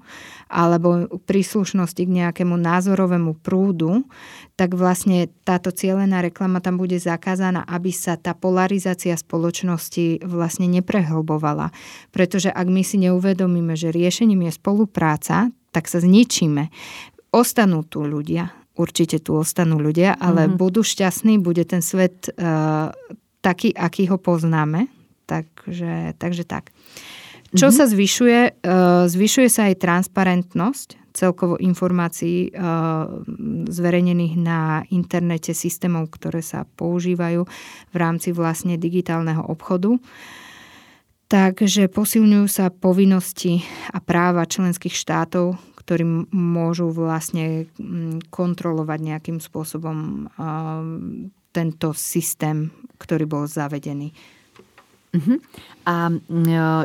alebo 0.49 1.05
príslušnosti 1.29 2.01
k 2.01 2.15
nejakému 2.25 2.57
názorovému 2.57 3.37
prúdu, 3.45 4.09
tak 4.57 4.73
vlastne 4.73 5.29
táto 5.45 5.69
cielená 5.69 6.25
reklama 6.25 6.65
tam 6.65 6.81
bude 6.81 6.97
zakázaná, 6.97 7.61
aby 7.69 7.93
sa 7.93 8.17
tá 8.17 8.33
polarizácia 8.33 9.13
spoločnosti 9.13 10.25
vlastne 10.25 10.65
neprehlbovala. 10.65 11.69
Pretože 12.09 12.49
ak 12.49 12.65
my 12.65 12.81
si 12.81 12.97
neuvedomíme, 13.05 13.77
že 13.77 13.93
riešením 13.93 14.49
je 14.49 14.51
spolupráca, 14.57 15.53
tak 15.69 15.85
sa 15.85 16.01
zničíme 16.01 16.73
ostanú 17.29 17.85
tu 17.85 18.05
ľudia, 18.05 18.51
určite 18.79 19.19
tu 19.19 19.35
ostanú 19.37 19.77
ľudia, 19.77 20.15
ale 20.17 20.47
mm-hmm. 20.47 20.59
budú 20.59 20.81
šťastní, 20.81 21.37
bude 21.43 21.67
ten 21.67 21.83
svet 21.83 22.31
uh, 22.35 22.89
taký, 23.43 23.75
aký 23.75 24.07
ho 24.07 24.17
poznáme. 24.17 24.87
Takže, 25.29 26.17
takže 26.17 26.43
tak. 26.47 26.73
Čo 27.53 27.69
mm-hmm. 27.69 27.77
sa 27.77 27.85
zvyšuje? 27.85 28.39
Uh, 28.65 29.05
zvyšuje 29.05 29.49
sa 29.51 29.69
aj 29.69 29.81
transparentnosť 29.81 30.99
celkovo 31.09 31.57
informácií 31.59 32.53
uh, 32.53 33.09
zverejnených 33.67 34.35
na 34.39 34.85
internete 34.93 35.51
systémov, 35.51 36.13
ktoré 36.13 36.39
sa 36.39 36.63
používajú 36.77 37.43
v 37.91 37.95
rámci 37.97 38.31
vlastne 38.31 38.79
digitálneho 38.79 39.43
obchodu. 39.43 39.97
Takže 41.29 41.93
posilňujú 41.93 42.47
sa 42.49 42.73
povinnosti 42.73 43.61
a 43.93 44.01
práva 44.01 44.49
členských 44.49 44.95
štátov 44.95 45.61
ktorí 45.89 46.05
môžu 46.29 46.93
vlastne 46.93 47.65
kontrolovať 48.29 48.99
nejakým 49.01 49.41
spôsobom 49.41 50.29
tento 51.49 51.97
systém, 51.97 52.69
ktorý 53.01 53.25
bol 53.25 53.49
zavedený. 53.49 54.13
Uh-huh. 55.09 55.41
A 55.89 56.13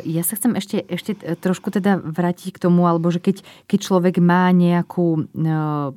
ja 0.08 0.24
sa 0.24 0.40
chcem 0.40 0.56
ešte, 0.56 0.80
ešte 0.88 1.12
trošku 1.36 1.68
teda 1.68 2.00
vrátiť 2.00 2.56
k 2.56 2.62
tomu, 2.64 2.88
alebo 2.88 3.12
že 3.12 3.20
keď, 3.20 3.44
keď 3.68 3.78
človek 3.84 4.24
má 4.24 4.48
nejakú, 4.56 5.28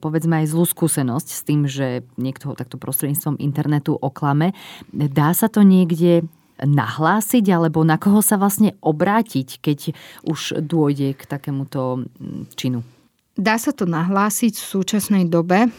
povedzme 0.04 0.43
aj 0.43 0.52
zlú 0.52 0.67
skúsenosť 0.67 1.28
s 1.32 1.41
tým, 1.48 1.63
že 1.63 2.04
niekto 2.20 2.52
ho 2.52 2.60
takto 2.60 2.76
prostredníctvom 2.76 3.39
internetu 3.39 3.96
oklame, 3.96 4.52
dá 4.91 5.32
sa 5.32 5.48
to 5.48 5.63
niekde 5.63 6.28
nahlásiť, 6.60 7.48
alebo 7.56 7.88
na 7.88 7.96
koho 7.96 8.20
sa 8.20 8.36
vlastne 8.36 8.76
obrátiť, 8.84 9.63
keď 9.63 9.96
už 10.28 10.60
dôjde 10.60 11.15
k 11.15 11.24
takémuto 11.24 12.04
činu? 12.60 12.84
Dá 13.38 13.56
sa 13.62 13.71
to 13.71 13.86
nahlásiť 13.86 14.54
v 14.58 14.65
súčasnej 14.65 15.23
dobe, 15.30 15.69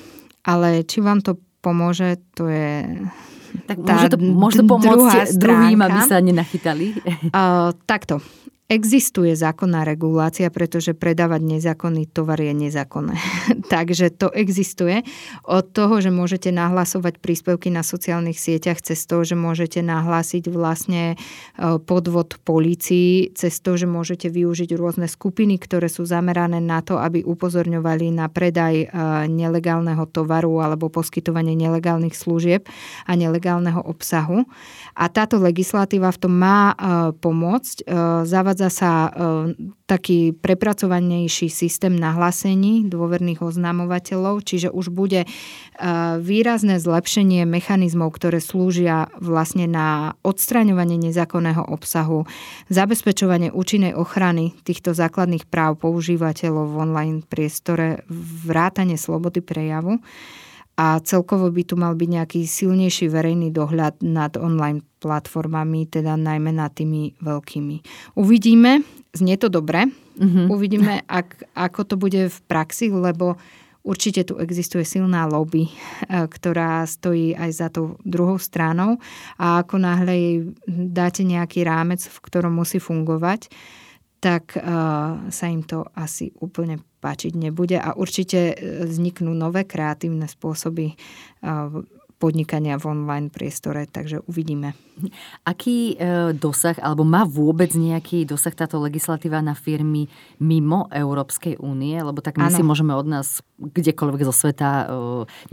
ale 0.47 0.87
či 0.87 1.03
vám 1.03 1.21
to 1.21 1.37
pomôže, 1.59 2.23
to 2.39 2.47
je 2.47 2.87
tak 3.67 3.81
môže 3.81 4.09
to, 4.13 4.19
môže 4.21 4.57
to 4.61 4.65
pomôcť 4.65 5.35
druhým, 5.37 5.81
aby 5.83 6.01
sa 6.07 6.23
nenachytali? 6.23 6.87
Uh, 7.29 7.75
takto. 7.85 8.23
Existuje 8.69 9.33
zákonná 9.33 9.81
regulácia, 9.81 10.53
pretože 10.53 10.93
predávať 10.93 11.41
nezákonný 11.41 12.05
tovar 12.05 12.37
je 12.37 12.53
nezákonné. 12.53 13.17
Takže 13.73 14.13
to 14.13 14.29
existuje. 14.29 15.09
Od 15.49 15.73
toho, 15.73 16.05
že 16.05 16.13
môžete 16.13 16.53
nahlasovať 16.53 17.17
príspevky 17.17 17.73
na 17.73 17.81
sociálnych 17.81 18.37
sieťach, 18.37 18.85
cez 18.85 19.09
to, 19.09 19.25
že 19.25 19.33
môžete 19.41 19.81
nahlásiť 19.81 20.53
vlastne 20.53 21.17
e, 21.17 21.81
podvod 21.81 22.37
polícii, 22.45 23.33
cez 23.33 23.57
to, 23.65 23.81
že 23.81 23.89
môžete 23.89 24.29
využiť 24.29 24.77
rôzne 24.77 25.09
skupiny, 25.09 25.57
ktoré 25.57 25.89
sú 25.89 26.05
zamerané 26.05 26.61
na 26.61 26.85
to, 26.85 27.01
aby 27.01 27.25
upozorňovali 27.25 28.13
na 28.13 28.29
predaj 28.29 28.85
e, 28.85 28.87
nelegálneho 29.33 30.05
tovaru 30.13 30.61
alebo 30.61 30.93
poskytovanie 30.93 31.57
nelegálnych 31.57 32.13
služieb 32.13 32.69
a 33.09 33.17
nelegálneho 33.17 33.81
obsahu. 33.81 34.45
A 34.93 35.09
táto 35.09 35.41
legislatíva 35.41 36.13
v 36.13 36.21
tom 36.21 36.37
má 36.37 36.77
e, 36.77 37.17
pomôcť. 37.17 37.89
Zavadza 38.29 38.58
zavádza 38.59 38.69
sa 38.75 38.93
e, 39.07 39.11
taký 39.87 40.35
prepracovanejší 40.35 41.47
systém 41.47 41.95
nahlásení 41.95 42.91
dôverných 42.91 43.39
oznamovateľov, 43.39 44.43
čiže 44.43 44.75
už 44.75 44.91
bude 44.91 45.23
e, 45.23 45.29
výrazné 46.19 46.83
zlepšenie 46.83 47.47
mechanizmov, 47.47 48.11
ktoré 48.19 48.43
slúžia 48.43 49.07
vlastne 49.23 49.71
na 49.71 50.19
odstraňovanie 50.27 50.99
nezákonného 50.99 51.71
obsahu, 51.71 52.27
zabezpečovanie 52.67 53.55
účinnej 53.55 53.95
ochrany 53.95 54.59
týchto 54.67 54.91
základných 54.91 55.47
práv 55.47 55.79
používateľov 55.79 56.75
v 56.75 56.79
online 56.83 57.19
priestore, 57.23 58.03
vrátanie 58.43 58.99
slobody 58.99 59.39
prejavu 59.39 60.03
a 60.79 61.03
celkovo 61.03 61.51
by 61.51 61.63
tu 61.67 61.75
mal 61.75 61.99
byť 61.99 62.09
nejaký 62.09 62.41
silnejší 62.47 63.11
verejný 63.11 63.51
dohľad 63.51 63.99
nad 64.07 64.39
online 64.39 64.87
platformami, 65.03 65.91
teda 65.91 66.15
najmä 66.15 66.55
nad 66.55 66.71
tými 66.71 67.19
veľkými. 67.19 67.77
Uvidíme, 68.15 68.87
znie 69.11 69.35
to 69.35 69.51
dobre, 69.51 69.91
mm-hmm. 69.91 70.47
uvidíme, 70.47 71.03
ak, 71.21 71.51
ako 71.59 71.81
to 71.83 71.95
bude 71.99 72.23
v 72.31 72.39
praxi, 72.47 72.95
lebo 72.95 73.35
Určite 73.89 74.21
tu 74.27 74.37
existuje 74.37 74.85
silná 74.85 75.25
lobby, 75.25 75.71
ktorá 76.11 76.85
stojí 76.85 77.33
aj 77.33 77.51
za 77.57 77.69
tou 77.73 77.97
druhou 78.05 78.37
stranou 78.37 79.01
a 79.41 79.65
ako 79.65 79.81
náhle 79.81 80.13
jej 80.13 80.37
dáte 80.69 81.25
nejaký 81.25 81.65
rámec, 81.65 82.05
v 82.05 82.19
ktorom 82.21 82.53
musí 82.53 82.83
fungovať, 82.83 83.49
tak 84.19 84.59
sa 85.31 85.47
im 85.47 85.63
to 85.63 85.87
asi 85.95 86.35
úplne 86.43 86.83
páčiť 86.99 87.39
nebude 87.39 87.79
a 87.79 87.95
určite 87.95 88.59
vzniknú 88.83 89.31
nové 89.31 89.63
kreatívne 89.63 90.27
spôsoby 90.27 90.99
podnikania 92.19 92.75
v 92.77 92.91
online 92.91 93.31
priestore, 93.31 93.87
takže 93.87 94.27
uvidíme. 94.27 94.75
Aký 95.47 95.95
e, 95.95 96.35
dosah, 96.35 96.75
alebo 96.83 97.07
má 97.07 97.23
vôbec 97.23 97.71
nejaký 97.71 98.27
dosah 98.27 98.51
táto 98.51 98.83
legislatíva 98.83 99.39
na 99.39 99.55
firmy 99.55 100.11
mimo 100.43 100.91
Európskej 100.91 101.63
únie? 101.63 101.95
Lebo 101.95 102.19
tak 102.19 102.37
my 102.43 102.51
ano. 102.51 102.59
si 102.59 102.63
môžeme 102.67 102.93
od 102.99 103.07
nás 103.07 103.39
kdekoľvek 103.63 104.27
zo 104.27 104.35
sveta 104.35 104.69
e, 104.69 104.87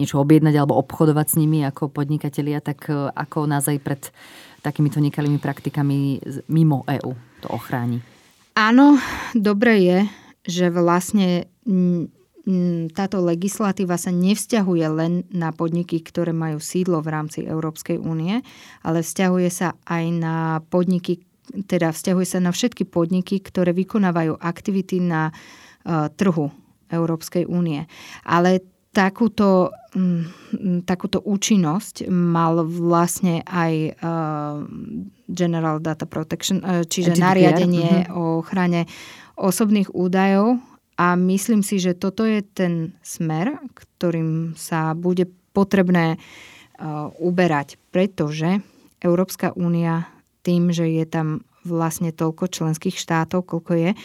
niečo 0.02 0.18
objednať 0.18 0.58
alebo 0.58 0.82
obchodovať 0.82 1.28
s 1.30 1.36
nimi 1.38 1.62
ako 1.62 1.94
podnikatelia, 1.94 2.58
tak 2.66 2.90
e, 2.90 3.14
ako 3.14 3.46
nás 3.46 3.70
aj 3.70 3.78
pred 3.86 4.02
takýmito 4.66 4.98
nekalými 4.98 5.38
praktikami 5.38 6.18
mimo 6.50 6.82
EÚ 6.90 7.14
to 7.46 7.48
ochráni? 7.54 8.15
Áno, 8.56 8.96
dobre 9.36 9.84
je, 9.84 10.00
že 10.48 10.72
vlastne 10.72 11.52
táto 12.96 13.18
legislatíva 13.20 14.00
sa 14.00 14.14
nevzťahuje 14.14 14.86
len 14.96 15.14
na 15.34 15.52
podniky, 15.52 16.00
ktoré 16.00 16.32
majú 16.32 16.62
sídlo 16.62 17.02
v 17.02 17.12
rámci 17.12 17.44
Európskej 17.44 18.00
únie, 18.00 18.46
ale 18.86 19.04
vzťahuje 19.04 19.50
sa 19.52 19.76
aj 19.84 20.04
na 20.14 20.36
podniky, 20.72 21.26
teda 21.68 21.92
vzťahuje 21.92 22.28
sa 22.30 22.40
na 22.40 22.54
všetky 22.54 22.86
podniky, 22.88 23.42
ktoré 23.42 23.74
vykonávajú 23.74 24.38
aktivity 24.40 25.02
na 25.02 25.34
uh, 25.34 26.08
trhu 26.14 26.54
Európskej 26.94 27.50
únie. 27.50 27.90
Ale 28.24 28.62
takúto, 28.96 29.76
um, 29.92 30.24
takúto 30.88 31.20
účinnosť 31.20 32.08
mal 32.08 32.64
vlastne 32.64 33.44
aj 33.44 33.74
uh, 34.00 34.64
General 35.28 35.84
Data 35.84 36.08
Protection, 36.08 36.64
uh, 36.64 36.88
čiže 36.88 37.12
GDPR. 37.12 37.28
nariadenie 37.28 38.08
uh-huh. 38.08 38.16
o 38.16 38.24
ochrane 38.40 38.88
osobných 39.36 39.92
údajov 39.92 40.64
a 40.96 41.20
myslím 41.20 41.60
si, 41.60 41.76
že 41.76 41.92
toto 41.92 42.24
je 42.24 42.40
ten 42.40 42.96
smer, 43.04 43.60
ktorým 43.76 44.56
sa 44.56 44.96
bude 44.96 45.28
potrebné 45.52 46.16
uh, 46.16 47.12
uberať, 47.20 47.76
pretože 47.92 48.64
Európska 49.04 49.52
únia 49.60 50.08
tým, 50.48 50.72
že 50.72 50.88
je 50.88 51.04
tam 51.04 51.44
vlastne 51.66 52.14
toľko 52.14 52.48
členských 52.48 52.96
štátov, 52.96 53.44
koľko 53.44 53.74
je, 53.74 53.92
e, 53.92 53.98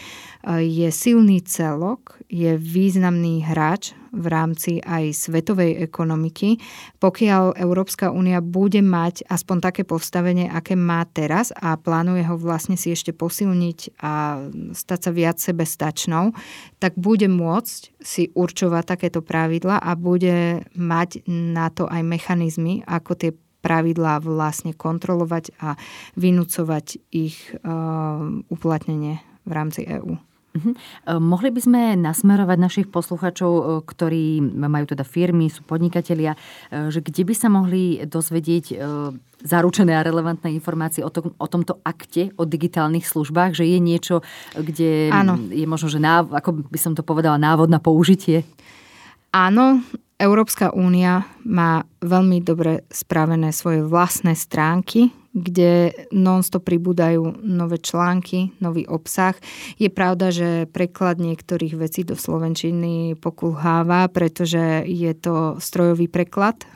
je 0.65 0.89
silný 0.89 1.45
celok, 1.45 2.17
je 2.27 2.57
významný 2.57 3.45
hráč 3.45 3.93
v 4.11 4.27
rámci 4.27 4.83
aj 4.83 5.15
svetovej 5.15 5.87
ekonomiky. 5.87 6.59
Pokiaľ 6.99 7.63
Európska 7.63 8.11
únia 8.11 8.43
bude 8.43 8.83
mať 8.83 9.23
aspoň 9.31 9.57
také 9.63 9.83
postavenie, 9.87 10.51
aké 10.51 10.75
má 10.75 11.07
teraz 11.07 11.55
a 11.55 11.79
plánuje 11.79 12.27
ho 12.27 12.35
vlastne 12.35 12.75
si 12.75 12.91
ešte 12.91 13.15
posilniť 13.15 14.03
a 14.03 14.43
stať 14.75 14.99
sa 14.99 15.11
viac 15.15 15.37
sebestačnou, 15.39 16.35
tak 16.83 16.99
bude 16.99 17.31
môcť 17.31 17.81
si 18.03 18.35
určovať 18.35 18.85
takéto 18.99 19.21
pravidla 19.23 19.79
a 19.79 19.95
bude 19.95 20.67
mať 20.75 21.23
na 21.31 21.71
to 21.71 21.87
aj 21.87 22.03
mechanizmy, 22.03 22.83
ako 22.91 23.15
tie 23.15 23.31
pravidlá 23.61 24.25
vlastne 24.25 24.73
kontrolovať 24.73 25.57
a 25.61 25.77
vynúcovať 26.17 27.01
ich 27.13 27.37
uh, 27.61 28.41
uplatnenie 28.49 29.21
v 29.45 29.53
rámci 29.53 29.85
EÚ. 29.85 30.17
Uh-huh. 30.51 30.75
Mohli 31.07 31.55
by 31.55 31.61
sme 31.63 31.81
nasmerovať 31.95 32.59
našich 32.59 32.89
posluchačov, 32.91 33.53
eh, 33.55 33.65
ktorí 33.87 34.43
majú 34.43 34.83
teda 34.83 35.07
firmy, 35.07 35.47
sú 35.47 35.63
podnikatelia, 35.63 36.35
že 36.91 36.99
kde 36.99 37.23
by 37.23 37.35
sa 37.39 37.47
mohli 37.47 38.03
dozvedieť 38.03 38.75
zaručené 39.45 39.97
a 39.97 40.05
relevantné 40.05 40.53
informácie 40.53 41.01
o, 41.05 41.11
tom, 41.11 41.33
o 41.37 41.47
tomto 41.49 41.81
akte 41.85 42.33
o 42.37 42.45
digitálnych 42.45 43.09
službách, 43.09 43.57
že 43.57 43.65
je 43.65 43.79
niečo, 43.81 44.17
kde 44.53 45.09
Áno. 45.09 45.41
je 45.49 45.65
možno, 45.65 45.89
že 45.89 46.01
náv, 46.01 46.29
ako 46.33 46.69
by 46.69 46.79
som 46.81 46.93
to 46.93 47.01
povedala, 47.01 47.41
návod 47.41 47.73
na 47.73 47.81
použitie? 47.81 48.45
Áno, 49.33 49.81
Európska 50.21 50.77
únia 50.77 51.25
má 51.49 51.89
veľmi 52.05 52.45
dobre 52.45 52.85
spravené 52.93 53.57
svoje 53.57 53.81
vlastné 53.81 54.37
stránky, 54.37 55.09
kde 55.31 55.95
non-stop 56.11 56.67
pribúdajú 56.67 57.39
nové 57.47 57.79
články, 57.79 58.51
nový 58.59 58.83
obsah. 58.91 59.39
Je 59.79 59.87
pravda, 59.87 60.35
že 60.35 60.67
preklad 60.67 61.23
niektorých 61.23 61.79
vecí 61.79 62.03
do 62.03 62.19
Slovenčiny 62.19 63.15
pokulháva, 63.15 64.11
pretože 64.11 64.83
je 64.87 65.13
to 65.15 65.63
strojový 65.63 66.11
preklad 66.11 66.67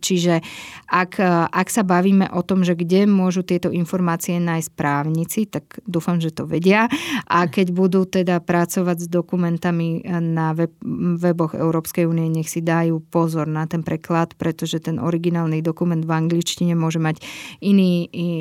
Čiže 0.00 0.40
ak, 0.88 1.20
ak 1.52 1.68
sa 1.68 1.82
bavíme 1.84 2.32
o 2.32 2.40
tom, 2.40 2.64
že 2.64 2.72
kde 2.72 3.04
môžu 3.04 3.44
tieto 3.44 3.68
informácie 3.68 4.40
nájsť 4.40 4.70
právnici, 4.72 5.44
tak 5.44 5.84
dúfam, 5.84 6.16
že 6.16 6.32
to 6.32 6.48
vedia. 6.48 6.88
A 7.28 7.44
keď 7.44 7.68
budú 7.74 8.08
teda 8.08 8.40
pracovať 8.40 9.04
s 9.04 9.08
dokumentami 9.12 10.00
na 10.08 10.56
web, 10.56 10.72
weboch 11.20 11.52
Európskej 11.52 12.08
únie, 12.08 12.32
nech 12.32 12.48
si 12.48 12.64
dajú 12.64 13.04
pozor 13.12 13.44
na 13.44 13.68
ten 13.68 13.84
preklad, 13.84 14.32
pretože 14.40 14.80
ten 14.80 14.96
originálny 14.96 15.60
dokument 15.60 16.00
v 16.00 16.12
angličtine 16.12 16.72
môže 16.72 16.96
mať 16.96 17.20
iný, 17.60 17.89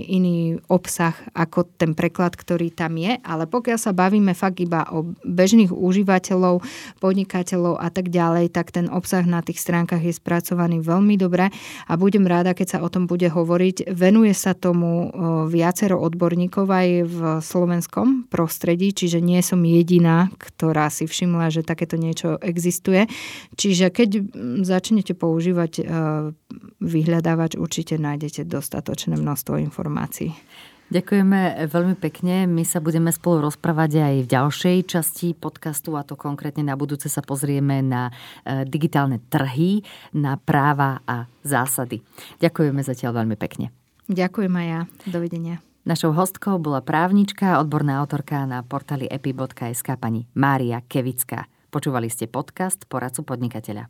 iný 0.10 0.60
obsah 0.68 1.16
ako 1.32 1.66
ten 1.78 1.96
preklad, 1.96 2.36
ktorý 2.36 2.70
tam 2.74 3.00
je. 3.00 3.18
Ale 3.24 3.48
pokiaľ 3.48 3.78
sa 3.80 3.96
bavíme 3.96 4.36
fakt 4.36 4.60
iba 4.60 4.84
o 4.92 5.16
bežných 5.24 5.72
užívateľov, 5.72 6.62
podnikateľov 7.00 7.80
a 7.80 7.88
tak 7.90 8.12
ďalej, 8.12 8.52
tak 8.52 8.76
ten 8.76 8.92
obsah 8.92 9.24
na 9.24 9.40
tých 9.40 9.64
stránkach 9.64 10.04
je 10.04 10.12
spracovaný 10.12 10.84
veľmi 10.84 11.16
dobre 11.16 11.50
a 11.88 11.94
budem 11.96 12.28
ráda, 12.28 12.52
keď 12.52 12.68
sa 12.68 12.84
o 12.84 12.92
tom 12.92 13.08
bude 13.08 13.32
hovoriť. 13.32 13.90
Venuje 13.96 14.36
sa 14.36 14.52
tomu 14.52 15.10
viacero 15.48 15.96
odborníkov 15.96 16.68
aj 16.68 16.90
v 17.08 17.20
slovenskom 17.40 18.28
prostredí, 18.28 18.92
čiže 18.92 19.24
nie 19.24 19.40
som 19.40 19.64
jediná, 19.64 20.28
ktorá 20.36 20.92
si 20.92 21.08
všimla, 21.08 21.48
že 21.54 21.64
takéto 21.64 21.96
niečo 21.96 22.36
existuje. 22.44 23.08
Čiže 23.56 23.88
keď 23.96 24.10
začnete 24.68 25.16
používať 25.16 25.88
vyhľadávač, 26.80 27.56
určite 27.56 27.96
nájdete 27.96 28.44
dostatočné 28.44 29.16
množstvo 29.16 29.39
informácií. 29.46 30.36
Ďakujeme 30.90 31.70
veľmi 31.70 31.96
pekne. 32.02 32.50
My 32.50 32.66
sa 32.66 32.82
budeme 32.82 33.14
spolu 33.14 33.46
rozprávať 33.46 34.02
aj 34.02 34.16
v 34.26 34.32
ďalšej 34.34 34.78
časti 34.90 35.38
podcastu 35.38 35.94
a 35.94 36.02
to 36.02 36.18
konkrétne 36.18 36.66
na 36.66 36.74
budúce 36.74 37.14
sa 37.14 37.22
pozrieme 37.22 37.86
na 37.86 38.10
e, 38.10 38.66
digitálne 38.66 39.22
trhy, 39.30 39.86
na 40.18 40.42
práva 40.42 41.06
a 41.06 41.30
zásady. 41.46 42.02
Ďakujeme 42.42 42.82
zatiaľ 42.82 43.22
veľmi 43.22 43.38
pekne. 43.38 43.70
Ďakujem 44.10 44.50
aj 44.50 44.66
ja. 44.66 44.82
Dovidenia. 45.06 45.62
Našou 45.86 46.10
hostkou 46.18 46.58
bola 46.58 46.82
právnička, 46.82 47.62
odborná 47.62 48.02
autorka 48.02 48.50
na 48.50 48.66
portáli 48.66 49.06
epi.sk 49.06 49.94
pani 50.02 50.26
Mária 50.34 50.82
Kevická. 50.82 51.46
Počúvali 51.70 52.10
ste 52.10 52.26
podcast 52.26 52.90
Poradcu 52.90 53.22
podnikateľa. 53.22 53.86